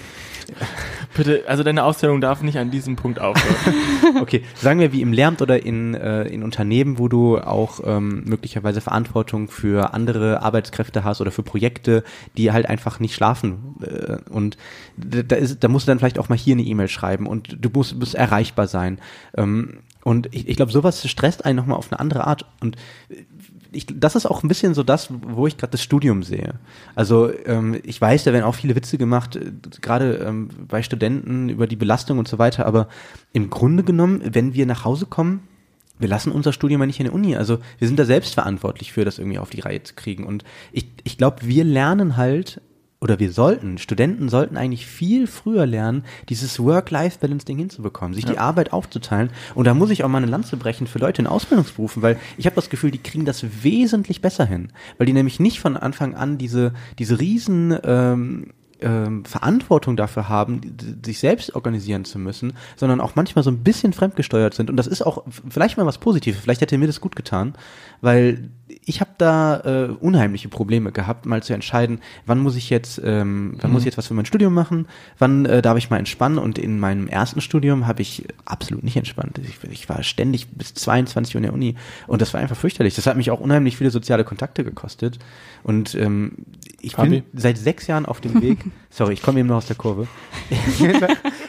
[1.15, 3.73] Bitte, also deine Auszählung darf nicht an diesem Punkt aufhören.
[4.21, 8.23] Okay, sagen wir wie im Lehramt oder in, äh, in Unternehmen, wo du auch ähm,
[8.25, 12.03] möglicherweise Verantwortung für andere Arbeitskräfte hast oder für Projekte,
[12.37, 13.75] die halt einfach nicht schlafen.
[13.81, 14.57] Äh, und
[14.97, 17.69] da, ist, da musst du dann vielleicht auch mal hier eine E-Mail schreiben und du
[17.69, 18.99] musst, musst erreichbar sein.
[19.35, 22.45] Ähm, und ich, ich glaube, sowas stresst einen nochmal auf eine andere Art.
[22.59, 22.75] Und
[23.71, 26.55] ich, das ist auch ein bisschen so das, wo ich gerade das Studium sehe.
[26.95, 29.39] Also ähm, ich weiß, da werden auch viele Witze gemacht,
[29.81, 32.87] gerade ähm, bei Studenten über die Belastung und so weiter, aber
[33.31, 35.47] im Grunde genommen, wenn wir nach Hause kommen,
[36.03, 37.35] wir lassen unser Studium ja nicht in der Uni.
[37.35, 40.25] Also wir sind da selbst verantwortlich für, das irgendwie auf die Reihe zu kriegen.
[40.25, 42.61] Und ich, ich glaube, wir lernen halt,
[43.01, 48.71] oder wir sollten, Studenten sollten eigentlich viel früher lernen, dieses Work-Life-Balance-Ding hinzubekommen, sich die Arbeit
[48.71, 49.29] aufzuteilen.
[49.55, 52.45] Und da muss ich auch mal eine Lanze brechen für Leute in Ausbildungsberufen, weil ich
[52.45, 54.71] habe das Gefühl, die kriegen das wesentlich besser hin.
[54.97, 58.53] Weil die nämlich nicht von Anfang an diese, diese riesen ähm,
[58.83, 63.93] ähm, Verantwortung dafür haben, sich selbst organisieren zu müssen, sondern auch manchmal so ein bisschen
[63.93, 64.69] fremdgesteuert sind.
[64.69, 66.41] Und das ist auch vielleicht mal was Positives.
[66.41, 67.53] Vielleicht hätte mir das gut getan,
[68.01, 68.49] weil
[68.85, 73.57] ich habe da äh, unheimliche Probleme gehabt, mal zu entscheiden, wann muss ich jetzt, ähm,
[73.61, 76.37] wann muss ich jetzt was für mein Studium machen, wann äh, darf ich mal entspannen.
[76.37, 79.39] Und in meinem ersten Studium habe ich absolut nicht entspannt.
[79.39, 81.75] Ich, ich war ständig bis 22 Uhr in der Uni
[82.07, 82.95] und das war einfach fürchterlich.
[82.95, 85.19] Das hat mich auch unheimlich viele soziale Kontakte gekostet.
[85.63, 86.33] Und ähm,
[86.81, 87.21] ich Fabi?
[87.21, 88.59] bin seit sechs Jahren auf dem Weg.
[88.89, 90.07] Sorry, ich komme eben noch aus der Kurve.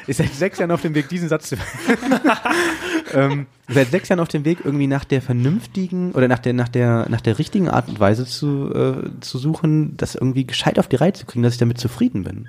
[0.07, 1.57] ist seit sechs Jahren auf dem Weg, diesen Satz zu.
[3.14, 6.68] ähm, seit sechs Jahren auf dem Weg, irgendwie nach der vernünftigen oder nach der nach
[6.68, 10.88] der nach der richtigen Art und Weise zu äh, zu suchen, das irgendwie gescheit auf
[10.88, 12.48] die Reihe zu kriegen, dass ich damit zufrieden bin.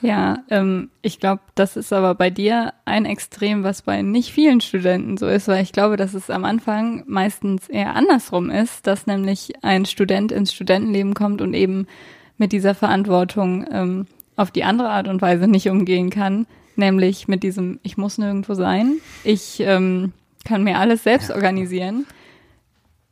[0.00, 4.60] Ja, ähm, ich glaube, das ist aber bei dir ein Extrem, was bei nicht vielen
[4.60, 9.08] Studenten so ist, weil ich glaube, dass es am Anfang meistens eher andersrum ist, dass
[9.08, 11.88] nämlich ein Student ins Studentenleben kommt und eben
[12.36, 16.46] mit dieser Verantwortung ähm, auf die andere Art und Weise nicht umgehen kann,
[16.78, 20.12] nämlich mit diesem, ich muss nirgendwo sein, ich ähm,
[20.44, 22.06] kann mir alles selbst organisieren.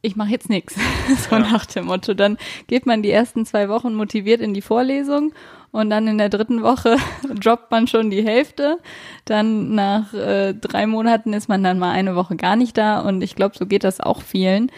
[0.03, 0.77] Ich mache jetzt nichts,
[1.29, 2.15] so nach dem Motto.
[2.15, 2.39] Dann
[2.69, 5.33] geht man die ersten zwei Wochen motiviert in die Vorlesung
[5.73, 6.97] und dann in der dritten Woche
[7.41, 8.79] droppt man schon die Hälfte.
[9.25, 13.21] Dann nach äh, drei Monaten ist man dann mal eine Woche gar nicht da und
[13.23, 14.71] ich glaube, so geht das auch vielen.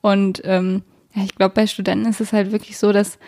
[0.00, 0.82] Und ähm,
[1.14, 3.18] ja, ich glaube, bei Studenten ist es halt wirklich so, dass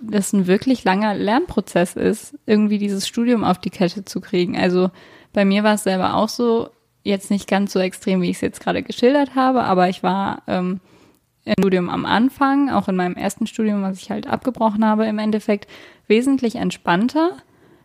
[0.00, 4.56] das ein wirklich langer Lernprozess ist, irgendwie dieses Studium auf die Kette zu kriegen.
[4.56, 4.90] Also
[5.32, 6.70] bei mir war es selber auch so,
[7.02, 10.42] jetzt nicht ganz so extrem, wie ich es jetzt gerade geschildert habe, aber ich war
[10.46, 10.80] ähm,
[11.44, 15.18] im Studium am Anfang, auch in meinem ersten Studium, was ich halt abgebrochen habe, im
[15.18, 15.68] Endeffekt
[16.08, 17.36] wesentlich entspannter,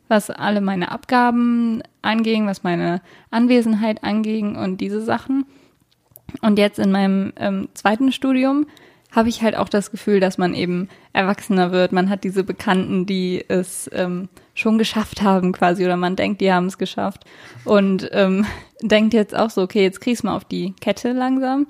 [0.07, 5.45] was alle meine Abgaben anging, was meine Anwesenheit anging und diese Sachen.
[6.41, 8.65] Und jetzt in meinem ähm, zweiten Studium
[9.11, 11.91] habe ich halt auch das Gefühl, dass man eben erwachsener wird.
[11.91, 16.51] Man hat diese Bekannten, die es ähm, schon geschafft haben quasi oder man denkt, die
[16.51, 17.25] haben es geschafft
[17.65, 18.45] und ähm,
[18.81, 21.67] denkt jetzt auch so, okay, jetzt krieg's mal auf die Kette langsam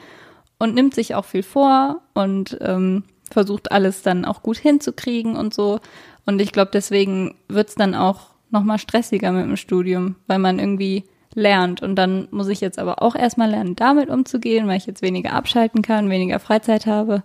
[0.59, 5.53] und nimmt sich auch viel vor und ähm, versucht alles dann auch gut hinzukriegen und
[5.53, 5.79] so.
[6.25, 11.05] Und ich glaube, deswegen wird's dann auch nochmal stressiger mit dem Studium, weil man irgendwie
[11.35, 11.81] lernt.
[11.81, 15.33] Und dann muss ich jetzt aber auch erstmal lernen, damit umzugehen, weil ich jetzt weniger
[15.33, 17.23] abschalten kann, weniger Freizeit habe.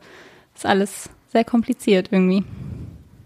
[0.55, 2.45] Ist alles sehr kompliziert irgendwie.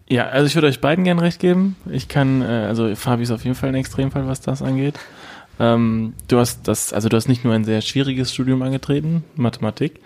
[0.09, 1.76] Ja, also ich würde euch beiden gern recht geben.
[1.91, 4.99] Ich kann, äh, also Fabi ist auf jeden Fall ein Extremfall, was das angeht.
[5.61, 10.01] Ähm, du hast das, also du hast nicht nur ein sehr schwieriges Studium angetreten, Mathematik,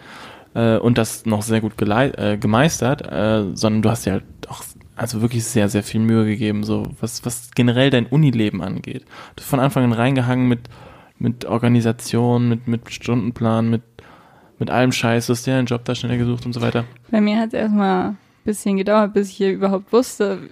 [0.55, 4.63] äh, und das noch sehr gut äh, gemeistert, äh, sondern du hast dir halt auch
[4.97, 9.05] also wirklich sehr, sehr viel Mühe gegeben, so was, was generell dein Unileben angeht.
[9.37, 10.61] Du hast von Anfang an reingehangen mit,
[11.19, 13.83] mit Organisation, mit, mit Stundenplan, mit,
[14.59, 16.85] mit allem Scheiß, du hast dir einen Job da schneller gesucht und so weiter.
[17.11, 20.51] Bei mir hat es erstmal ein bisschen gedauert, bis ich hier überhaupt wusste,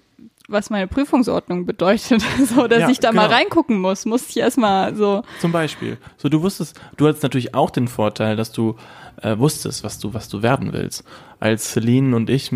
[0.49, 2.23] was meine Prüfungsordnung bedeutet.
[2.55, 3.37] so, dass Ja, ich da mal genau.
[3.37, 5.23] reingucken muss, musste ich erstmal so.
[5.41, 5.99] Zum Beispiel.
[6.17, 8.77] So, du wusstest, du hattest natürlich auch den Vorteil, dass du
[9.23, 11.05] äh, wusstest, was du, was du werden willst.
[11.39, 12.51] Als Celine und ich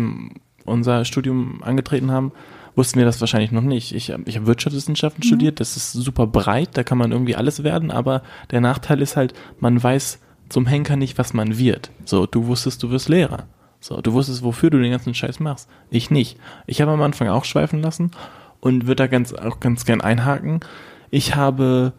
[0.67, 2.31] unser Studium angetreten haben,
[2.75, 3.93] wussten wir das wahrscheinlich noch nicht.
[3.93, 7.91] Ich, ich habe Wirtschaftswissenschaften studiert, das ist super breit, da kann man irgendwie alles werden,
[7.91, 11.91] aber der Nachteil ist halt, man weiß zum Henker nicht, was man wird.
[12.05, 13.47] So, du wusstest, du wirst Lehrer.
[13.79, 15.69] So, du wusstest, wofür du den ganzen Scheiß machst.
[15.89, 16.37] Ich nicht.
[16.65, 18.11] Ich habe am Anfang auch schweifen lassen
[18.59, 20.61] und würde da ganz, auch ganz gern einhaken.
[21.09, 21.93] Ich habe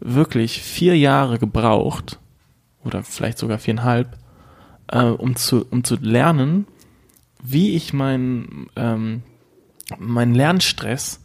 [0.00, 2.20] wirklich vier Jahre gebraucht,
[2.84, 4.18] oder vielleicht sogar viereinhalb,
[4.88, 6.66] äh, um, zu, um zu lernen,
[7.44, 9.22] wie ich meinen ähm,
[9.98, 11.20] meinen Lernstress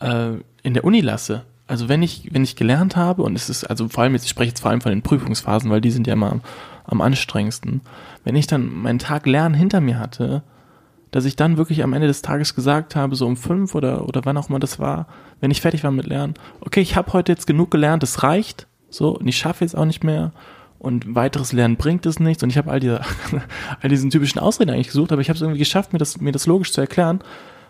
[0.00, 0.32] äh,
[0.62, 1.44] in der Uni lasse.
[1.66, 4.30] Also wenn ich, wenn ich gelernt habe, und es ist, also vor allem jetzt, ich
[4.30, 6.40] spreche jetzt vor allem von den Prüfungsphasen, weil die sind ja immer am,
[6.84, 7.82] am anstrengendsten,
[8.24, 10.42] wenn ich dann meinen Tag Lernen hinter mir hatte,
[11.12, 14.24] dass ich dann wirklich am Ende des Tages gesagt habe, so um fünf oder, oder
[14.24, 15.06] wann auch immer das war,
[15.40, 18.66] wenn ich fertig war mit Lernen, okay, ich habe heute jetzt genug gelernt, es reicht,
[18.90, 20.32] so, und ich schaffe jetzt auch nicht mehr
[20.80, 23.02] und weiteres Lernen bringt es nichts und ich habe all, diese,
[23.80, 26.32] all diesen typischen Ausreden eigentlich gesucht, aber ich habe es irgendwie geschafft, mir das, mir
[26.32, 27.20] das logisch zu erklären,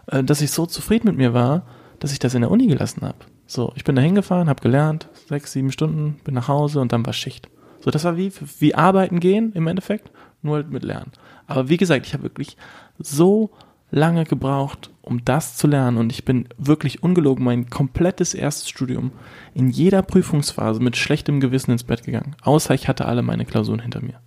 [0.06, 1.66] äh, dass ich so zufrieden mit mir war,
[1.98, 3.18] dass ich das in der Uni gelassen habe.
[3.46, 7.04] So, ich bin da hingefahren, habe gelernt, sechs, sieben Stunden, bin nach Hause und dann
[7.04, 7.48] war Schicht.
[7.80, 11.10] So, das war wie, wie arbeiten gehen im Endeffekt, nur halt mit Lernen.
[11.48, 12.56] Aber wie gesagt, ich habe wirklich
[12.98, 13.50] so
[13.90, 19.10] lange gebraucht, um das zu lernen und ich bin wirklich ungelogen mein komplettes erstes Studium
[19.54, 23.80] in jeder Prüfungsphase mit schlechtem Gewissen ins Bett gegangen, außer ich hatte alle meine Klausuren
[23.80, 24.20] hinter mir.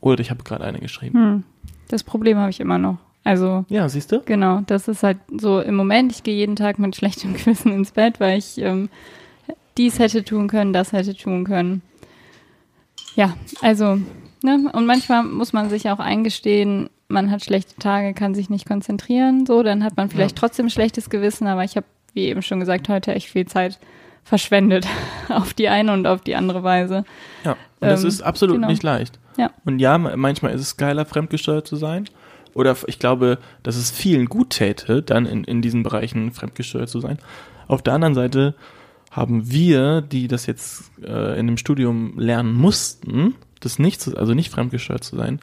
[0.00, 1.18] Oder ich habe gerade eine geschrieben.
[1.18, 1.44] Hm,
[1.88, 2.98] das Problem habe ich immer noch.
[3.22, 4.20] Also Ja, siehst du?
[4.24, 7.92] Genau, das ist halt so im Moment, ich gehe jeden Tag mit schlechtem Gewissen ins
[7.92, 8.88] Bett, weil ich ähm,
[9.78, 11.82] dies hätte tun können, das hätte tun können.
[13.14, 13.98] Ja, also,
[14.42, 18.66] ne, und manchmal muss man sich auch eingestehen, man hat schlechte Tage, kann sich nicht
[18.66, 20.40] konzentrieren, so, dann hat man vielleicht Ja.
[20.40, 23.78] trotzdem schlechtes Gewissen, aber ich habe, wie eben schon gesagt, heute echt viel Zeit
[24.24, 24.86] verschwendet
[25.28, 27.04] auf die eine und auf die andere Weise.
[27.44, 27.58] Ja, und
[27.88, 28.68] das Ähm, ist absolut genau.
[28.68, 29.18] nicht leicht.
[29.36, 29.50] Ja.
[29.64, 32.04] Und ja, ma- manchmal ist es geiler, fremdgesteuert zu sein.
[32.52, 37.00] Oder ich glaube, dass es vielen gut täte, dann in, in diesen Bereichen fremdgesteuert zu
[37.00, 37.18] sein.
[37.68, 38.54] Auf der anderen Seite
[39.12, 44.34] haben wir, die das jetzt äh, in dem Studium lernen mussten, das nicht, zu, also
[44.34, 45.40] nicht fremdgesteuert zu sein,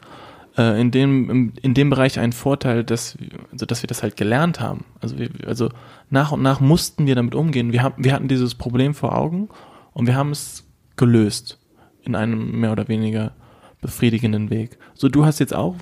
[0.58, 4.02] äh, in dem im, in dem Bereich einen Vorteil, dass wir, also dass wir das
[4.02, 4.84] halt gelernt haben.
[5.00, 5.70] Also wir, also
[6.10, 7.72] nach und nach mussten wir damit umgehen.
[7.72, 9.48] Wir haben wir hatten dieses Problem vor Augen
[9.94, 11.58] und wir haben es gelöst
[12.02, 13.32] in einem mehr oder weniger
[13.80, 14.78] befriedigenden Weg.
[14.94, 15.76] So du hast jetzt auch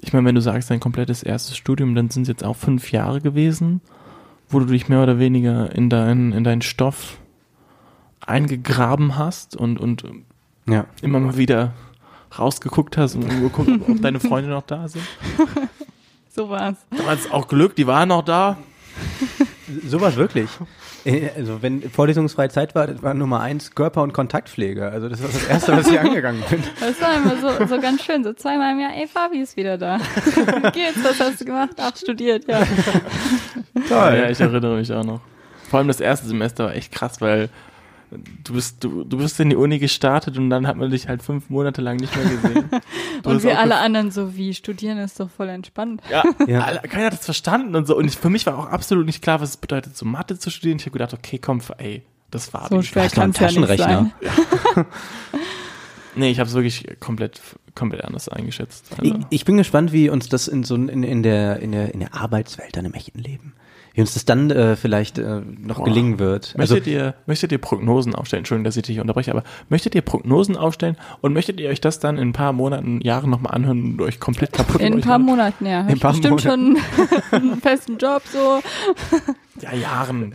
[0.00, 2.92] ich meine, wenn du sagst, dein komplettes erstes Studium, dann sind es jetzt auch fünf
[2.92, 3.80] Jahre gewesen,
[4.50, 7.18] wo du dich mehr oder weniger in deinen in deinen Stoff
[8.20, 10.04] eingegraben hast und und
[10.66, 10.86] Ja.
[11.02, 11.72] immer mal wieder
[12.38, 15.04] rausgeguckt hast und geguckt, ob, ob deine Freunde noch da sind.
[16.36, 16.74] So war's.
[16.90, 18.56] Da war es auch Glück, die waren noch da.
[19.86, 20.50] Sowas wirklich.
[21.04, 24.88] Äh, Also wenn vorlesungsfreie Zeit war, das war Nummer eins Körper- und Kontaktpflege.
[24.88, 26.60] Also das war das Erste, was ich angegangen bin.
[26.80, 29.78] Das war immer so, so ganz schön, so zweimal im Jahr, ey, Fabi ist wieder
[29.78, 29.98] da.
[30.00, 31.70] Wie geht's, was hast du gemacht?
[31.78, 32.64] Ach, studiert, ja.
[33.88, 35.20] Ja, ja, ich erinnere mich auch noch.
[35.70, 37.48] Vor allem das erste Semester war echt krass, weil
[38.44, 41.22] du bist, du, du bist in die Uni gestartet und dann hat man dich halt
[41.22, 42.64] fünf Monate lang nicht mehr gesehen.
[43.24, 46.02] Und wir alle anderen so, wie, studieren ist doch voll entspannt.
[46.10, 46.60] Ja, Ja.
[46.64, 47.96] alle- keiner hat das verstanden und so.
[47.96, 50.50] Und ich, für mich war auch absolut nicht klar, was es bedeutet, so Mathe zu
[50.50, 50.78] studieren.
[50.78, 53.56] Ich habe gedacht, okay, komm, ey, das war So die schwer einen kann's ja nicht
[53.56, 54.12] Taschenrechner.
[54.74, 54.86] sein.
[56.16, 57.40] Nee, ich habe es wirklich komplett,
[57.74, 58.86] komplett anders eingeschätzt.
[58.98, 61.92] Also, Ich, ich bin gespannt, wie uns das in so in, in der in der
[61.92, 63.52] in der Arbeitswelt dann im echten Leben,
[63.94, 65.84] wie uns das dann äh, vielleicht äh, noch Boah.
[65.84, 66.54] gelingen wird.
[66.58, 68.40] Also möchtet, ihr, möchtet ihr Prognosen aufstellen?
[68.40, 72.00] Entschuldigung, dass ich dich unterbreche, aber möchtet ihr Prognosen aufstellen und möchtet ihr euch das
[72.00, 75.18] dann in ein paar Monaten, Jahren nochmal anhören und euch komplett kaputt In ein paar
[75.18, 75.30] machen?
[75.30, 75.82] Monaten, ja.
[75.82, 76.76] In ich paar bestimmt schon
[77.30, 78.60] einen festen Job, so.
[79.60, 80.34] Ja, Jahren.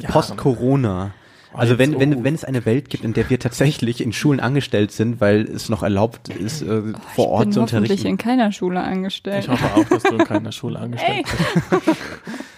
[0.00, 0.12] Jahren.
[0.12, 1.10] Post-Corona.
[1.54, 2.24] Also jetzt- wenn, wenn, oh.
[2.24, 5.68] wenn es eine Welt gibt, in der wir tatsächlich in Schulen angestellt sind, weil es
[5.68, 6.82] noch erlaubt ist, äh,
[7.14, 8.06] vor Ort bin zu unterrichten.
[8.06, 9.44] in keiner Schule angestellt.
[9.44, 11.82] Ich hoffe auch, dass du in keiner Schule angestellt bist.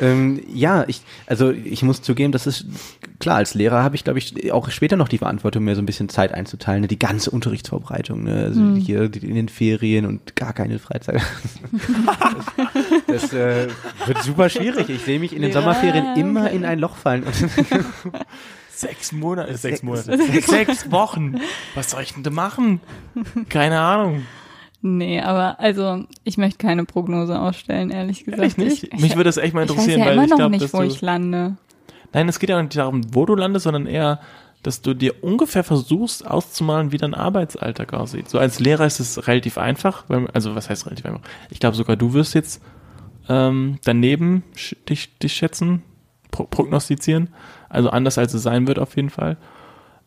[0.00, 2.66] Ähm, ja, ich, also ich muss zugeben, das ist
[3.18, 5.86] klar, als Lehrer habe ich, glaube ich, auch später noch die Verantwortung, mir so ein
[5.86, 6.88] bisschen Zeit einzuteilen, ne?
[6.88, 8.44] die ganze Unterrichtsvorbereitung, ne?
[8.46, 8.76] also Hm.
[8.76, 11.22] hier in den Ferien und gar keine Freizeit.
[13.06, 13.68] das das äh,
[14.06, 14.88] wird super schwierig.
[14.88, 15.62] Ich sehe mich in den Lehrer.
[15.62, 17.24] Sommerferien immer in ein Loch fallen.
[18.74, 21.34] Sechs Monate, sechs Monate, sechs Wochen.
[21.74, 22.80] Was soll ich denn da machen?
[23.50, 24.22] Keine Ahnung.
[24.82, 28.40] Nee, aber also ich möchte keine Prognose ausstellen, ehrlich gesagt.
[28.40, 28.84] Ehrlich nicht?
[28.84, 30.50] Ich, Mich würde das echt mal ich weiß interessieren, ja weil immer ich noch glaube,
[30.52, 31.56] nicht, dass wo ich lande.
[32.12, 34.20] Nein, es geht ja nicht darum, wo du landest, sondern eher,
[34.62, 38.28] dass du dir ungefähr versuchst auszumalen, wie dein Arbeitsalltag aussieht.
[38.28, 41.22] So als Lehrer ist es relativ einfach, weil, also was heißt relativ einfach?
[41.50, 42.62] Ich glaube sogar du wirst jetzt
[43.28, 44.42] ähm, daneben
[44.88, 45.82] dich, dich schätzen,
[46.30, 47.28] pro prognostizieren.
[47.68, 49.36] Also anders als es sein wird auf jeden Fall.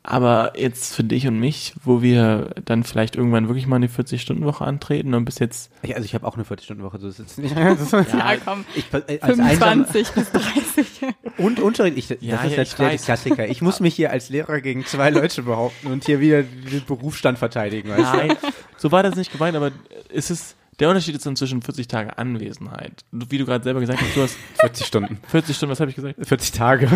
[0.05, 4.65] Aber jetzt für dich und mich, wo wir dann vielleicht irgendwann wirklich mal eine 40-Stunden-Woche
[4.65, 7.55] antreten und bis jetzt Ja, also ich habe auch eine 40-Stunden-Woche, das ist jetzt nicht.
[7.57, 8.65] Ist, Ja, komm.
[8.75, 10.87] ich, als einsam, 25 bis 30.
[11.37, 13.05] und Unterricht, ich, das Ja, ist ja, jetzt ich der weiß.
[13.05, 13.47] Klassiker.
[13.47, 17.39] Ich muss mich hier als Lehrer gegen zwei Leute behaupten und hier wieder den Berufsstand
[17.39, 17.89] verteidigen.
[17.89, 18.17] Weißt du?
[18.17, 18.33] Nein,
[18.77, 19.71] so war das nicht gemeint, aber
[20.13, 23.03] es ist, der Unterschied ist dann zwischen 40 Tage Anwesenheit.
[23.11, 25.17] Wie du gerade selber gesagt hast, du hast 40 Stunden.
[25.27, 26.15] 40 Stunden, was habe ich gesagt?
[26.25, 26.87] 40 Tage.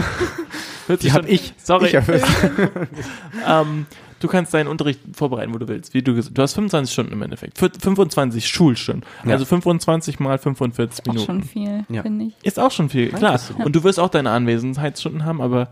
[0.87, 1.33] 40 Die habe Stunden.
[1.33, 1.53] ich.
[1.57, 1.87] Sorry.
[1.87, 2.27] Ich hab 40.
[3.47, 3.85] ähm,
[4.19, 5.93] du kannst deinen Unterricht vorbereiten, wo du willst.
[5.93, 7.57] Wie du, du hast 25 Stunden im Endeffekt.
[7.59, 9.03] Vier- 25 Schulstunden.
[9.25, 9.33] Ja.
[9.33, 11.25] Also 25 mal 45 Auch Minuten.
[11.25, 12.01] schon viel, Ja.
[12.01, 12.33] finde ich.
[12.43, 13.35] Ist auch schon viel, klar.
[13.35, 13.55] ist so.
[13.55, 15.69] Und du wirst auch deine Anwesenheitsstunden haben, aber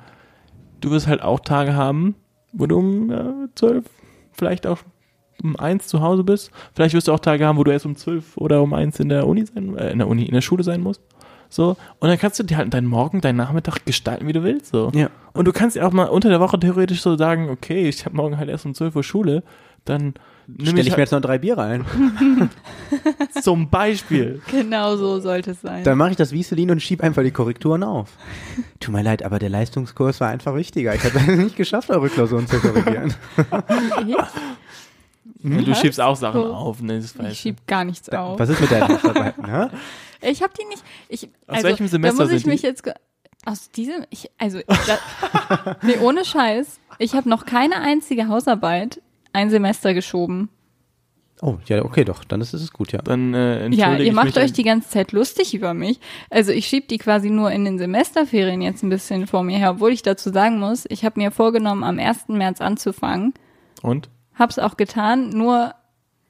[0.82, 2.16] du wirst halt auch Tage haben,
[2.54, 3.86] wo du um äh, 12,
[4.32, 4.80] vielleicht auch
[5.44, 6.52] um 1 zu Hause bist.
[6.74, 9.10] Vielleicht wirst du auch Tage haben, wo du erst um 12 oder um 1 in
[9.10, 11.02] der Uni sein, äh, in der Uni, in der Schule sein musst.
[11.50, 11.78] So.
[12.00, 14.68] Und dann kannst du dir halt deinen Morgen, deinen Nachmittag gestalten, wie du willst.
[14.68, 14.92] So.
[14.94, 15.10] Ja.
[15.34, 18.16] Und du kannst ja auch mal unter der Woche theoretisch so sagen, okay, ich habe
[18.16, 19.44] morgen halt erst um 12 Uhr Schule,
[19.86, 20.16] dann
[20.48, 21.86] nimm Stell ich ich mir halt jetzt noch drei Biere ein.
[23.42, 24.42] zum Beispiel.
[24.52, 25.84] Genau so sollte es sein.
[25.84, 28.10] Dann mache ich das Wieselin und schieb einfach die Korrekturen auf.
[28.80, 30.94] Tut mir leid, aber der Leistungskurs war einfach wichtiger.
[30.96, 33.14] Ich habe es nicht geschafft, eure Klausuren zu korrigieren.
[35.50, 35.80] Du Was?
[35.80, 36.54] schiebst auch Sachen So.
[36.54, 36.98] auf, ne?
[37.00, 37.40] Das ich weiß ich.
[37.40, 38.40] schieb gar nichts auf.
[38.40, 39.46] Was ist mit deinen Hausarbeiten?
[39.52, 39.68] hä?
[40.22, 40.84] Ich habe die nicht.
[41.10, 42.56] Ich, Aus also, welchem Semester da muss ich sind die?
[42.56, 42.94] mich jetzt ge-
[43.46, 44.06] aus diesem.
[44.10, 46.80] Ich, also da, nee, ohne Scheiß.
[46.98, 49.02] Ich habe noch keine einzige Hausarbeit
[49.34, 50.50] ein Semester geschoben.
[51.42, 52.24] Oh, ja, okay, doch.
[52.24, 53.02] Dann ist es gut, ja.
[53.02, 56.00] Dann äh, Ja, ihr ich macht mich euch die ganze Zeit lustig über mich.
[56.30, 59.72] Also ich schieb die quasi nur in den Semesterferien jetzt ein bisschen vor mir her,
[59.72, 62.30] obwohl ich dazu sagen muss, ich habe mir vorgenommen, am 1.
[62.30, 63.34] März anzufangen.
[63.82, 64.10] Und?
[64.38, 65.74] Hab's auch getan, nur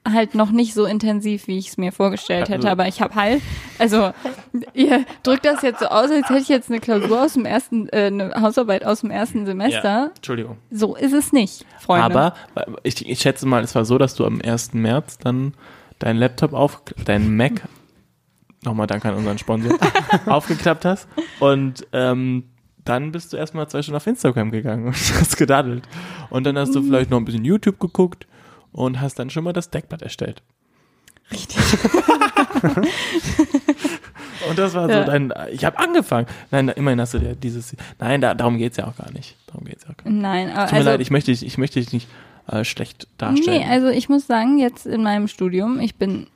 [0.07, 2.57] halt noch nicht so intensiv, wie ich es mir vorgestellt hätte.
[2.57, 3.41] Also- Aber ich habe halt,
[3.79, 4.11] also
[4.75, 7.89] ihr drückt das jetzt so aus, als hätte ich jetzt eine Klausur aus dem ersten,
[7.89, 9.83] äh, eine Hausarbeit aus dem ersten Semester.
[9.83, 10.57] Ja, Entschuldigung.
[10.69, 12.05] So ist es nicht, Freunde.
[12.05, 12.35] Aber
[12.83, 14.73] ich, ich schätze mal, es war so, dass du am 1.
[14.75, 15.55] März dann
[15.97, 17.63] deinen Laptop auf, deinen Mac,
[18.63, 19.75] nochmal danke an unseren Sponsor,
[20.27, 21.07] aufgeklappt hast
[21.39, 22.43] und ähm,
[22.85, 25.83] dann bist du erstmal zwei Stunden auf Instagram gegangen und hast gedaddelt.
[26.29, 26.87] Und dann hast du Mhm.
[26.87, 28.25] vielleicht noch ein bisschen YouTube geguckt
[28.71, 30.41] und hast dann schon mal das Deckblatt erstellt.
[31.31, 31.57] Richtig.
[34.49, 35.05] Und das war Ja.
[35.05, 36.27] so dein, ich habe angefangen.
[36.51, 39.35] Nein, immerhin hast du dir dieses, nein, da, darum geht's ja auch gar nicht.
[39.47, 40.21] Darum geht's ja auch gar nicht.
[40.21, 42.07] Nein, aber Tut mir also, leid, ich möchte dich, ich möchte dich nicht
[42.47, 43.59] äh, schlecht darstellen.
[43.61, 46.27] nee, also ich muss sagen, jetzt in meinem Studium, ich bin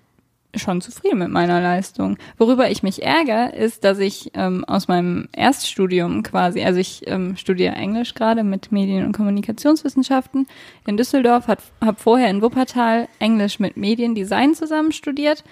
[0.56, 2.18] schon zufrieden mit meiner Leistung.
[2.38, 7.38] Worüber ich mich ärgere, ist, dass ich ähm, aus meinem Erststudium quasi, also ich ähm,
[7.38, 10.47] studiere Englisch gerade mit Medien- und Kommunikationswissenschaften
[10.88, 15.43] in Düsseldorf, habe vorher in Wuppertal Englisch mit Mediendesign zusammen studiert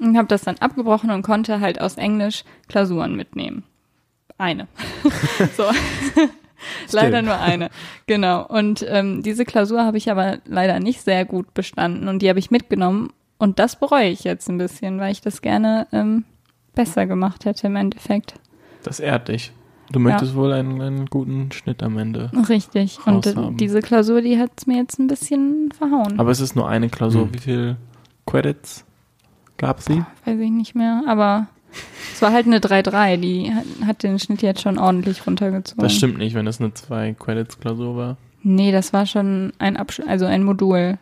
[0.00, 3.62] und habe das dann abgebrochen und konnte halt aus Englisch Klausuren mitnehmen.
[4.36, 4.66] Eine.
[5.56, 5.64] so.
[6.90, 7.70] leider nur eine.
[8.06, 8.46] Genau.
[8.46, 12.38] Und ähm, diese Klausur habe ich aber leider nicht sehr gut bestanden und die habe
[12.38, 16.24] ich mitgenommen und das bereue ich jetzt ein bisschen, weil ich das gerne ähm,
[16.74, 18.34] besser gemacht hätte im Endeffekt.
[18.82, 19.52] Das ehrt dich.
[19.92, 22.30] Du möchtest wohl einen, einen guten Schnitt am Ende.
[22.48, 22.98] Richtig.
[23.06, 26.20] Und diese Klausur, die hat es mir jetzt ein bisschen verhauen.
[26.20, 27.24] Aber es ist nur eine Klausur.
[27.24, 27.34] Hm.
[27.34, 27.76] Wie viel
[28.26, 28.84] Credits
[29.56, 30.04] gab sie?
[30.24, 31.02] Weiß ich nicht mehr.
[31.08, 31.48] Aber
[32.12, 33.16] es war halt eine 3-3.
[33.16, 35.82] Die hat, hat den Schnitt jetzt schon ordentlich runtergezogen.
[35.82, 38.16] Das stimmt nicht, wenn das eine zwei Credits Klausur war.
[38.42, 40.98] Nee, das war schon ein Absch also ein Modul.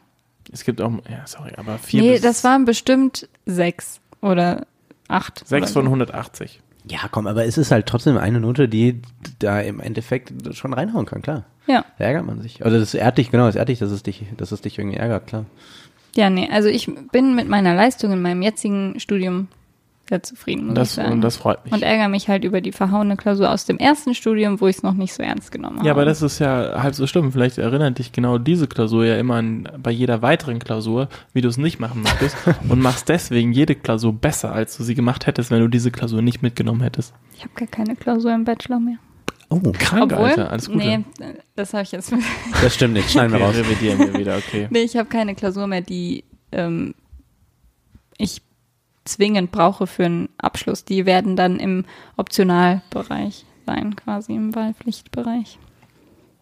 [0.52, 4.66] Es gibt auch, ja, sorry, aber vier nee, bis das waren bestimmt sechs oder
[5.08, 5.46] acht.
[5.46, 5.88] sechs oder von so.
[5.88, 6.60] 180.
[6.90, 9.02] Ja, komm, aber es ist halt trotzdem eine Note, die
[9.38, 11.44] da im Endeffekt schon reinhauen kann, klar.
[11.66, 11.84] Ja.
[11.98, 12.64] Da ärgert man sich.
[12.64, 14.96] Also das ehrt dich, genau, das ehrt dich, dass es dich, dass es dich irgendwie
[14.96, 15.44] ärgert, klar.
[16.14, 19.48] Ja, nee, also ich bin mit meiner Leistung in meinem jetzigen Studium
[20.08, 21.12] sehr zufrieden, muss Und das, ich sagen.
[21.12, 21.72] und das freut mich.
[21.72, 24.82] und ärgere mich halt über die verhauene Klausur aus dem ersten Studium, wo ich es
[24.82, 25.86] noch nicht so ernst genommen habe.
[25.86, 27.30] ja, aber das ist ja halb so schlimm.
[27.32, 31.48] Vielleicht erinnert dich genau diese Klausur ja immer an, bei jeder weiteren Klausur, wie du
[31.48, 32.36] es nicht machen möchtest
[32.68, 36.22] und machst deswegen jede Klausur besser, als du sie gemacht hättest, wenn du diese Klausur
[36.22, 37.12] nicht mitgenommen hättest.
[37.36, 38.96] Ich habe gar keine Klausur im Bachelor mehr.
[39.50, 40.78] Oh, Krank, Obwohl, Alter, alles Gute.
[40.78, 41.04] nee,
[41.56, 42.12] das habe ich jetzt.
[42.62, 43.56] das stimmt nicht, schneiden wir Okay, raus.
[43.56, 44.66] revidieren wir wieder, okay.
[44.70, 46.94] nee, ich habe keine Klausur mehr, die ähm,
[48.18, 48.42] ich
[49.08, 50.84] zwingend brauche für einen Abschluss.
[50.84, 51.84] Die werden dann im
[52.16, 55.58] Optionalbereich sein, quasi im Wahlpflichtbereich.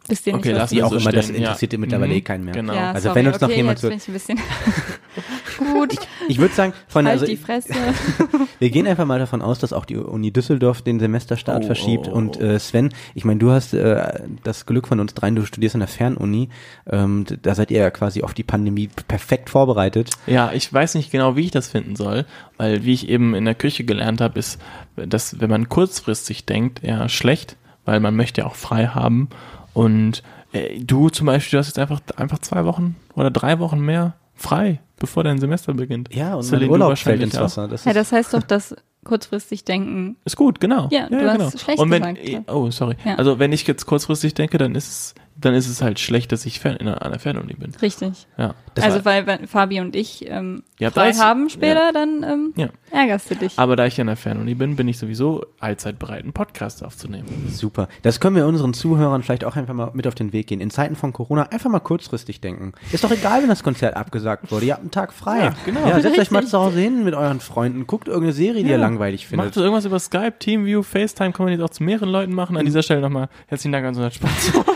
[0.09, 1.79] Wisst ihr nicht, Okay, lass auch so immer, das stehen, interessiert ja.
[1.81, 2.55] mittlerweile Mhm, eh keinen mehr.
[2.55, 2.75] Genau.
[2.75, 4.09] Ja, Also sorry, wenn uns noch okay, jemand jetzt
[5.59, 6.09] bin ich gut.
[6.29, 7.73] Ich würde sagen, Freunde, halt also die Fresse.
[8.59, 12.09] wir gehen einfach mal davon aus, dass auch die Uni Düsseldorf den Semesterstart Oh, verschiebt.
[12.09, 15.35] oh, oh, Und äh, Sven, ich meine, du hast äh, das Glück von uns dreien,
[15.37, 16.49] du studierst an der Fernuni.
[16.91, 20.11] Ähm, da seid ihr ja quasi auf die Pandemie perfekt vorbereitet.
[20.27, 22.27] Ja, ich weiß nicht genau, wie ich das finden soll,
[22.57, 24.61] weil wie ich eben in der Küche gelernt habe, ist,
[24.97, 29.29] dass wenn man kurzfristig denkt, eher schlecht, weil man möchte ja auch frei haben.
[29.73, 33.81] Und äh, du zum Beispiel, du hast jetzt einfach, einfach zwei Wochen oder drei Wochen
[33.81, 36.15] mehr frei, bevor dein Semester beginnt.
[36.15, 37.43] Ja, und mein Urlaub fällt ins auch.
[37.43, 37.67] Wasser.
[37.69, 40.17] Das Ja, das heißt doch, dass kurzfristig denken.
[40.25, 40.89] Ist gut, genau.
[40.91, 42.43] Ja, du hast schlecht Und wenn, gesagt, ja.
[42.53, 42.97] Oh, sorry.
[43.05, 43.15] Ja.
[43.15, 46.47] Also wenn ich jetzt kurzfristig denke, dann ist es, dann ist es halt schlecht, dass
[46.47, 47.73] ich fern, in einer, an der Fernuni bin.
[47.83, 48.27] Richtig.
[48.39, 48.55] Ja.
[48.75, 52.69] das also weil wenn Fabi und ich ähm, frei haben später, dann ähm, Ja.
[52.91, 53.59] ärgerst du dich.
[53.59, 57.27] Aber da ich an der Fernuni bin, bin ich sowieso allzeit bereit, einen Podcast aufzunehmen.
[57.51, 57.89] super.
[58.03, 60.61] Das können wir unseren Zuhörern vielleicht auch einfach mal mit auf den Weg gehen.
[60.61, 62.73] In Zeiten von Corona einfach mal kurzfristig denken.
[62.93, 64.67] Ist doch egal, wenn das Konzert abgesagt wurde.
[64.67, 65.39] Ihr habt einen Tag frei.
[65.45, 65.87] Ja, genau.
[65.87, 67.87] Ja, setzt euch mal zu Hause hin mit euren Freunden.
[67.87, 69.49] Guckt irgendeine Serie, die ihr langweilig findet.
[69.49, 72.57] Macht irgendwas über Skype, Teamview, FaceTime, kann man jetzt auch zu mehreren Leuten machen.
[72.57, 74.65] An dieser Stelle nochmal herzlichen Dank an unseren Sponsor.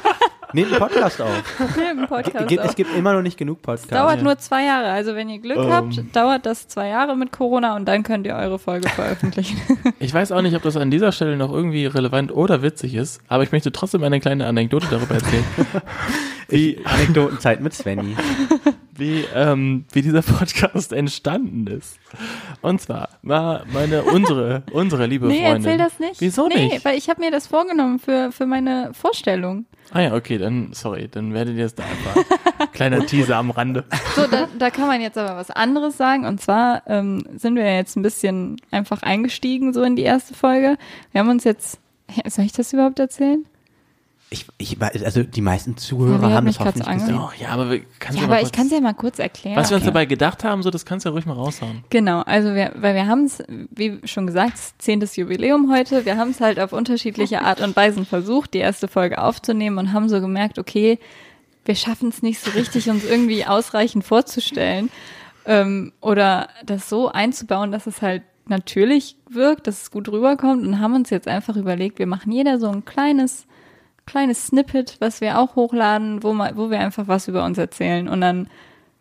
[0.53, 1.31] Nehmt einen Podcast auf.
[1.81, 2.69] Ja, im Podcast Gibt, auch.
[2.69, 3.89] es gibt immer noch nicht genug Podcasts.
[3.89, 4.89] dauert nur zwei Jahre.
[4.91, 5.71] Also wenn ihr Glück Ähm.
[5.73, 9.61] habt, dauert das zwei Jahre mit Corona und dann könnt ihr eure Folge veröffentlichen.
[9.99, 13.21] Ich weiß auch nicht, ob das an dieser Stelle noch irgendwie relevant oder witzig ist,
[13.29, 15.45] aber ich möchte trotzdem eine kleine Anekdote darüber erzählen,
[16.49, 18.17] wie, Anekdotenzeit mit Svenny.
[19.01, 21.99] Wie, ähm, wie dieser Podcast entstanden ist.
[22.63, 25.65] Und zwar war meine, unsere, unsere liebe nee, Freundin.
[25.65, 26.21] erzähl das nicht.
[26.21, 26.85] Wieso nee, nicht?
[26.85, 29.65] weil ich habe mir das vorgenommen für, für meine Vorstellung.
[29.93, 32.73] Ah ja, okay, dann, sorry, dann werdet ihr es da einfach.
[32.73, 33.85] Kleiner Teaser am Rande.
[34.15, 36.27] So, da, da kann man jetzt aber was anderes sagen.
[36.27, 40.77] Und zwar ähm, sind wir jetzt ein bisschen einfach eingestiegen so in die erste Folge.
[41.11, 41.81] Wir haben uns jetzt,
[42.29, 43.45] soll ich das überhaupt erzählen?
[44.33, 47.19] Ich, ich, weiß- also die meisten Ja, Zuhörer wir haben das hoffentlich gesehen.
[47.19, 49.57] Oh, ja, aber wir, kannst Ja, aber kurz, ich kann es ja mal kurz erklären.
[49.57, 49.93] Was wir uns Okay.
[49.93, 51.83] dabei gedacht haben, so, das kannst du ja ruhig mal raushauen.
[51.91, 56.05] Genau, also wir, weil wir haben es, wie schon gesagt, zehntes Jubiläum heute.
[56.05, 59.93] Wir haben es halt auf unterschiedliche Art und Weisen versucht, die erste Folge aufzunehmen und
[59.93, 61.01] haben so gemerkt, okay,
[61.65, 64.91] wir schaffen es nicht so richtig, uns irgendwie ausreichend vorzustellen
[65.45, 70.79] ähm, oder das so einzubauen, dass es halt natürlich wirkt, dass es gut rüberkommt und
[70.79, 73.47] haben uns jetzt einfach überlegt, wir machen jeder so ein kleines
[74.11, 78.09] kleines Snippet, was wir auch hochladen, wo, mal, wo wir einfach was über uns erzählen
[78.09, 78.49] und dann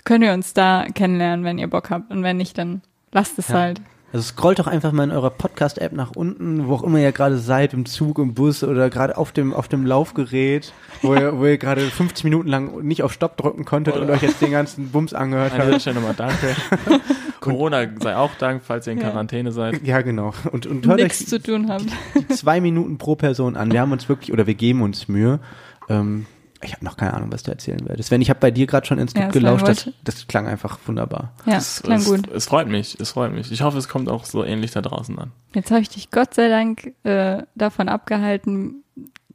[0.06, 2.82] könnt ihr uns da kennenlernen, wenn ihr Bock habt und wenn nicht, dann
[3.12, 3.56] lasst es Ja.
[3.56, 3.82] halt.
[4.12, 7.38] Also scrollt doch einfach mal in eurer Podcast-App nach unten, wo auch immer ihr gerade
[7.38, 11.46] seid, im Zug, im Bus oder gerade auf dem, auf dem Laufgerät, wo ihr, wo
[11.46, 14.90] ihr gerade 50 Minuten lang nicht auf Stopp drücken konntet und euch jetzt den ganzen
[14.90, 15.82] Bums angehört An dieser habt.
[15.82, 16.56] Stelle nochmal danke.
[17.40, 19.10] Corona sei auch Dank, falls ihr in Ja.
[19.10, 19.86] Quarantäne seid.
[19.86, 20.34] Ja, genau.
[20.52, 21.86] Und, und hört Nichts euch zu tun habt.
[22.30, 23.72] zwei Minuten pro Person an.
[23.72, 25.40] Wir haben uns wirklich, oder wir geben uns Mühe.
[25.88, 26.26] Ähm,
[26.62, 28.10] ich habe noch keine Ahnung, was du erzählen werdest.
[28.10, 29.68] Sven, ich habe bei dir gerade schon ins Ja, Lied Sven gelauscht.
[29.68, 31.34] Das, das klang einfach wunderbar.
[31.46, 32.28] Ja, Es, klang es, gut.
[32.30, 33.52] es freut mich, es freut mich.
[33.52, 35.32] Ich hoffe, es kommt auch so ähnlich da draußen an.
[35.54, 38.84] Jetzt habe ich dich Gott sei Dank äh, davon abgehalten,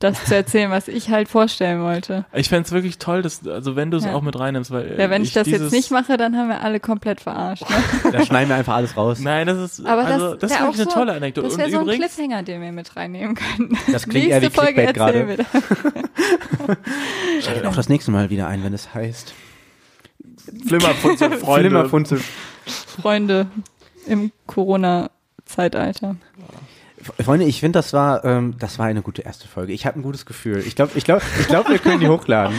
[0.05, 2.24] das zu erzählen, was ich halt vorstellen wollte.
[2.32, 4.14] Ich fände es wirklich toll, dass, also wenn du es Ja.
[4.14, 6.48] auch mit reinnimmst, weil äh, Ja, wenn ich, das dieses, jetzt nicht mache, dann haben
[6.48, 7.68] wir alle komplett verarscht.
[7.68, 7.76] Ne?
[8.12, 9.18] Da schneiden wir einfach alles raus.
[9.20, 11.48] Nein, das ist, Aber also, das, das ist wirklich eine auch tolle so, Anekdote.
[11.48, 13.78] Das wäre so ein übrigens, Cliffhanger, den wir mit reinnehmen könnten.
[13.90, 15.18] Das klingt eher wie Nächste Folge Clickbait gerade.
[15.20, 15.46] erzählen wir
[16.66, 16.74] das.
[17.44, 19.32] Schaltet auch das nächste Mal wieder ein, wenn es heißt.
[20.66, 21.70] Flimmerfunzel, Freunde.
[21.70, 22.20] Flimmerfunzel.
[22.66, 23.46] Freunde
[24.07, 26.16] im Corona-Zeitalter.
[27.05, 29.72] Freunde, ich finde, das war, ähm, das war eine gute erste Folge.
[29.72, 30.59] Ich habe ein gutes Gefühl.
[30.59, 32.57] Ich glaube, ich glaube, ich glaube, wir können die hochladen,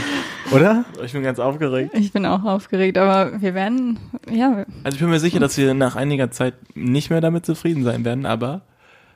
[0.51, 0.85] oder?
[1.03, 1.91] Ich bin ganz aufgeregt.
[1.93, 3.99] Ich bin auch aufgeregt, aber wir werden,
[4.31, 7.83] ja, Also ich bin mir sicher, dass wir nach einiger Zeit nicht mehr damit zufrieden
[7.83, 8.61] sein werden, aber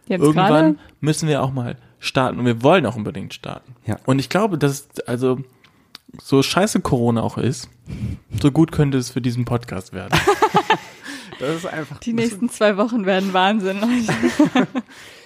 [0.07, 0.75] jetzt irgendwann gerade.
[1.01, 3.75] müssen wir auch mal starten und wir wollen auch unbedingt starten.
[3.85, 3.97] Ja.
[4.05, 5.39] Und ich glaube, dass also
[6.21, 7.69] so scheiße Corona auch ist,
[8.41, 10.17] so gut könnte es für diesen Podcast werden.
[11.39, 11.99] Das ist einfach.
[11.99, 14.67] Die nächsten zwei Wochen werden Wahnsinn, Leute.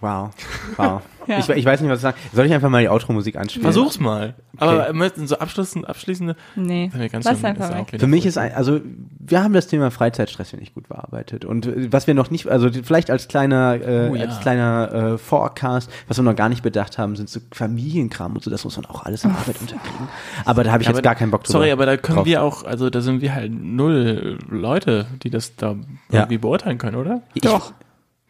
[0.00, 0.30] Wow,
[0.76, 1.02] wow.
[1.26, 1.40] Ja.
[1.40, 2.16] Ich, ich weiß nicht, was ich sagen.
[2.32, 3.64] Soll ich einfach mal die Outro-Musik anspielen?
[3.64, 4.34] Versuch's mal.
[4.56, 8.80] Aber möchten so abschließende, abschließende, Nee, ganz lass schön- einfach Für mich ist ein, also
[9.18, 12.46] wir haben das Thema Freizeitstress finde ich gut bearbeitet und äh, was wir noch nicht,
[12.48, 14.24] also vielleicht als kleiner, äh, Oh ja.
[14.26, 18.42] als kleiner äh, Forecast, was wir noch gar nicht bedacht haben, sind so Familienkram und
[18.44, 20.08] so, das muss man auch alles in Arbeit unterkriegen.
[20.46, 21.58] Aber da habe ich Aber jetzt gar keinen Bock drüber.
[21.58, 22.26] Sorry, aber da können drauf.
[22.26, 26.20] wir auch, also da sind wir halt null Leute, die das da Ja.
[26.20, 27.20] irgendwie beurteilen können, oder?
[27.34, 27.72] Ich- Doch.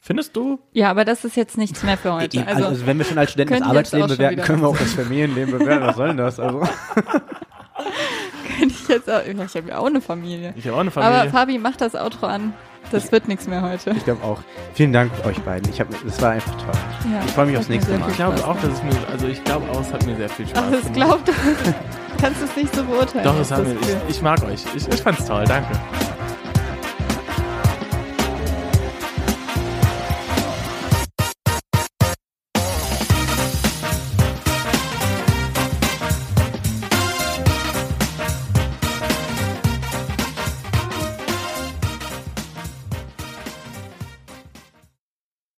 [0.09, 0.59] Findest du?
[0.73, 2.39] Ja, aber das ist jetzt nichts mehr für heute.
[2.39, 4.95] Ich, also, Also, wenn wir schon als Studenten das Arbeitsleben bewerten, können wir auch das
[4.95, 5.87] Familienleben bewerten.
[5.87, 6.41] Was soll denn das?
[6.41, 6.61] Also,
[8.59, 10.55] könnte ich jetzt auch, ich habe ja auch eine Familie.
[10.57, 11.31] Ich habe auch eine Aber Familie.
[11.31, 12.55] Fabi, mach das Outro an.
[12.91, 13.91] Das wird nichts mehr heute.
[13.91, 14.39] Ich glaube auch.
[14.73, 15.71] Vielen Dank euch beiden.
[15.71, 16.81] Ich hab, das war einfach toll.
[17.13, 18.09] Ja, Ich freu mich aufs nächste Mal.
[18.09, 20.49] Ich glaube auch, dass es mir, also ich glaube auch, es hat mir sehr viel
[20.49, 20.95] Spaß Ach, das gemacht.
[20.95, 21.33] glaubt du.
[22.19, 23.25] Kannst du es nicht so beurteilen?
[23.25, 23.75] Doch, es hat das mir,
[24.09, 24.65] ich, ich mag euch.
[24.75, 25.79] Ich, ich fand's toll, danke.